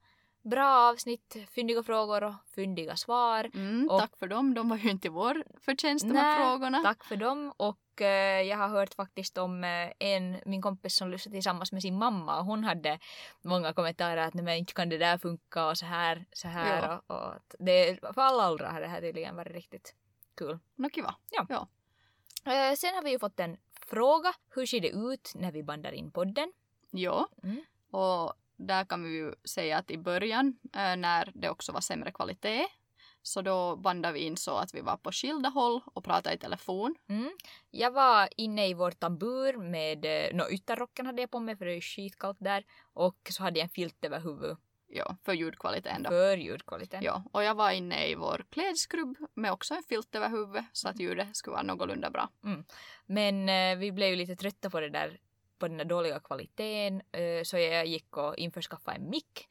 bra 0.44 0.90
avsnitt. 0.90 1.36
Fyndiga 1.50 1.82
frågor 1.82 2.24
och 2.24 2.34
fyndiga 2.54 2.96
svar. 2.96 3.50
Mm, 3.54 3.88
Och- 3.90 4.00
tack 4.00 4.16
för 4.16 4.26
dem, 4.28 4.54
de 4.54 4.68
var 4.68 4.76
ju 4.76 4.90
inte 4.90 5.08
vår 5.08 5.44
förtjänst 5.60 6.08
de 6.08 6.16
här 6.16 6.40
frågorna. 6.44 6.82
Tack 6.82 7.04
för 7.04 7.16
dem. 7.16 7.52
Och 7.56 8.02
eh, 8.02 8.42
jag 8.42 8.56
har 8.56 8.68
hört 8.68 8.94
faktiskt 8.94 9.38
om 9.38 9.64
eh, 9.64 9.90
en, 9.98 10.40
min 10.46 10.62
kompis 10.62 10.96
som 10.96 11.10
lyssnade 11.10 11.36
tillsammans 11.36 11.72
med 11.72 11.82
sin 11.82 11.98
mamma 11.98 12.38
och 12.38 12.44
hon 12.44 12.64
hade 12.64 12.98
många 13.42 13.72
kommentarer 13.72 14.16
att 14.16 14.34
nej 14.34 14.44
men 14.44 14.56
inte 14.56 14.72
kan 14.74 14.88
det 14.88 14.98
där 14.98 15.18
funka 15.18 15.66
och 15.68 15.78
så 15.78 15.86
här, 15.86 16.24
så 16.32 16.48
här 16.48 16.82
Ja. 16.88 17.14
och, 17.14 17.24
och 17.28 17.34
det, 17.58 17.98
för 18.14 18.20
alla 18.22 18.50
åldrar 18.50 18.72
har 18.72 18.80
det 18.80 18.86
här 18.88 19.00
tydligen 19.00 19.36
varit 19.36 19.52
riktigt 19.52 19.94
kul. 20.36 20.58
Nå 20.76 20.90
kiva. 20.90 21.14
Eh, 22.46 22.74
sen 22.76 22.94
har 22.94 23.02
vi 23.02 23.10
ju 23.10 23.18
fått 23.18 23.40
en 23.40 23.56
fråga. 23.86 24.32
Hur 24.54 24.66
ser 24.66 24.80
det 24.80 24.88
ut 24.88 25.32
när 25.34 25.52
vi 25.52 25.62
bandar 25.62 25.92
in 25.92 26.10
podden? 26.10 26.52
Ja, 26.90 27.28
Mm. 27.42 27.64
och 27.90 28.32
där 28.66 28.84
kan 28.84 29.02
vi 29.04 29.10
ju 29.10 29.34
säga 29.44 29.78
att 29.78 29.90
i 29.90 29.98
början 29.98 30.58
eh, 30.74 30.96
när 30.96 31.32
det 31.34 31.50
också 31.50 31.72
var 31.72 31.80
sämre 31.80 32.12
kvalitet 32.12 32.66
så 33.22 33.42
då 33.42 33.76
bandade 33.76 34.14
vi 34.14 34.20
in 34.20 34.36
så 34.36 34.56
att 34.56 34.74
vi 34.74 34.80
var 34.80 34.96
på 34.96 35.12
skilda 35.12 35.48
håll 35.48 35.80
och 35.94 36.04
pratade 36.04 36.34
i 36.34 36.38
telefon. 36.38 36.94
Mm. 37.08 37.30
Jag 37.70 37.90
var 37.90 38.28
inne 38.36 38.68
i 38.68 38.74
vår 38.74 38.90
tambur 38.90 39.56
med, 39.56 40.04
eh, 40.04 40.36
no, 40.36 40.42
ytterrocken 40.50 41.06
hade 41.06 41.22
jag 41.22 41.30
på 41.30 41.40
mig 41.40 41.56
för 41.56 41.64
det 41.64 41.72
är 41.74 41.80
skitkallt 41.80 42.38
där 42.40 42.64
och 42.92 43.16
så 43.30 43.42
hade 43.42 43.58
jag 43.58 43.64
en 43.64 43.70
filt 43.70 44.04
över 44.04 44.20
huvudet 44.20 44.58
Ja, 44.96 45.16
för 45.24 45.32
ljudkvaliteten 45.32 46.02
då. 46.02 46.10
för 46.10 46.36
ljudkvaliteten. 46.36 47.02
Ja, 47.04 47.24
och 47.32 47.44
jag 47.44 47.54
var 47.54 47.70
inne 47.70 48.06
i 48.06 48.14
vår 48.14 48.44
klädskrubb 48.50 49.16
med 49.34 49.52
också 49.52 49.74
en 49.74 49.82
filt 49.82 50.14
över 50.14 50.28
huvudet 50.28 50.64
så 50.72 50.88
att 50.88 51.00
ljudet 51.00 51.36
skulle 51.36 51.52
vara 51.52 51.62
någorlunda 51.62 52.10
bra. 52.10 52.28
Men 53.06 53.48
eh, 53.48 53.78
vi 53.78 53.92
blev 53.92 54.08
ju 54.08 54.16
lite 54.16 54.36
trötta 54.36 54.70
på 54.70 54.80
det 54.80 54.90
där 54.90 55.18
på 55.64 55.68
den 55.68 55.78
där 55.78 55.84
dåliga 55.84 56.20
kvaliteten 56.20 57.02
så 57.44 57.58
jag 57.58 57.86
gick 57.86 58.16
och 58.16 58.36
införskaffade 58.36 58.96
en 58.96 59.10
mick 59.10 59.48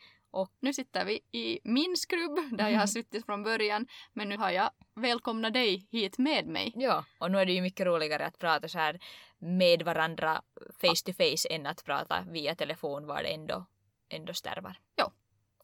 Nu 0.59 0.73
sitter 0.73 1.05
vi 1.05 1.19
i 1.31 1.59
min 1.63 1.97
skrubb 1.97 2.39
där 2.57 2.69
jag 2.69 2.79
har 2.79 2.87
suttit 2.87 3.25
från 3.25 3.43
början 3.43 3.87
men 4.13 4.29
nu 4.29 4.37
har 4.37 4.51
jag 4.51 4.69
välkomnat 4.95 5.53
dig 5.53 5.87
hit 5.91 6.17
med 6.17 6.47
mig. 6.47 6.73
Ja, 6.75 7.05
och 7.19 7.31
nu 7.31 7.37
är 7.37 7.45
det 7.45 7.53
ju 7.53 7.61
mycket 7.61 7.85
roligare 7.85 8.25
att 8.25 8.37
prata 8.37 8.67
så 8.67 8.77
här 8.77 8.99
med 9.37 9.81
varandra 9.81 10.41
face 10.81 11.03
to 11.05 11.13
face 11.13 11.55
än 11.55 11.65
att 11.65 11.83
prata 11.83 12.25
via 12.27 12.55
telefon 12.55 13.07
var 13.07 13.23
det 13.23 13.29
ändå, 13.29 13.65
ändå 14.09 14.33
stärvar. 14.33 14.79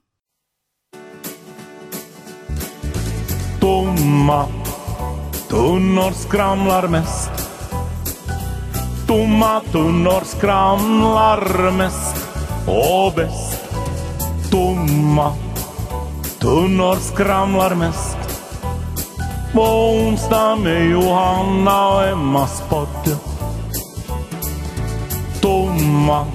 Tomma 3.61 4.47
tunnor 5.51 6.11
skramlar 6.11 6.89
mest. 6.89 7.31
Tomma 9.13 9.61
tunnor 9.73 10.23
skramlar 10.25 11.71
mest 11.71 12.29
och 12.67 13.13
bäst. 13.17 13.65
Tomma 14.51 15.33
tunnor 16.39 16.97
skramlar 16.97 17.75
mest. 17.75 18.17
På 19.55 19.63
onsdag 19.63 20.57
med 20.57 20.91
Johanna 20.91 21.89
och 21.89 22.09
Emmas 22.09 22.63
podd. 22.69 23.17
Tomma 25.41 26.27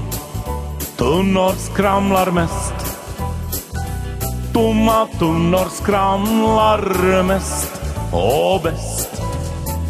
tunnor 0.98 1.52
skramlar 1.58 2.32
mest. 2.32 2.74
Tomma 4.54 5.08
tunnor 5.20 5.68
skramlar 5.72 7.24
mest 7.24 7.82
och 8.12 8.62
bäst. 8.63 9.22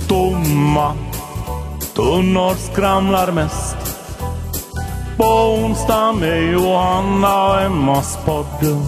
Tomma 0.07 1.06
tunnor 1.97 2.53
skramlar 2.53 3.31
mest. 3.31 3.77
På 5.17 5.23
onsdag 5.23 6.11
med 6.11 6.51
Johanna 6.51 7.47
och 7.47 7.61
Emmas 7.61 8.17
podd. 8.25 8.85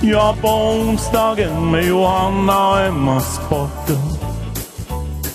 Ja, 0.00 0.36
på 0.40 0.48
onsdagen 0.48 1.70
med 1.70 1.84
Johanna 1.84 2.68
och 2.70 2.80
Emmas 2.80 3.40
podd. 3.48 3.98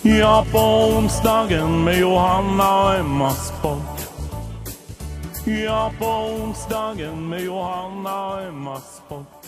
Ja, 0.02 0.46
på 0.52 0.60
onsdagen 0.98 1.84
med 1.84 2.00
Johanna 2.00 2.84
och 2.84 2.96
Emmas 2.96 3.54
podd. 3.62 3.82
Ja, 5.46 5.92
på 6.00 6.06
onsdagen 6.06 7.30
med 7.30 7.42
Johanna 7.42 8.28
och 8.28 8.42
Emmas 8.42 9.02
podd. 9.10 9.41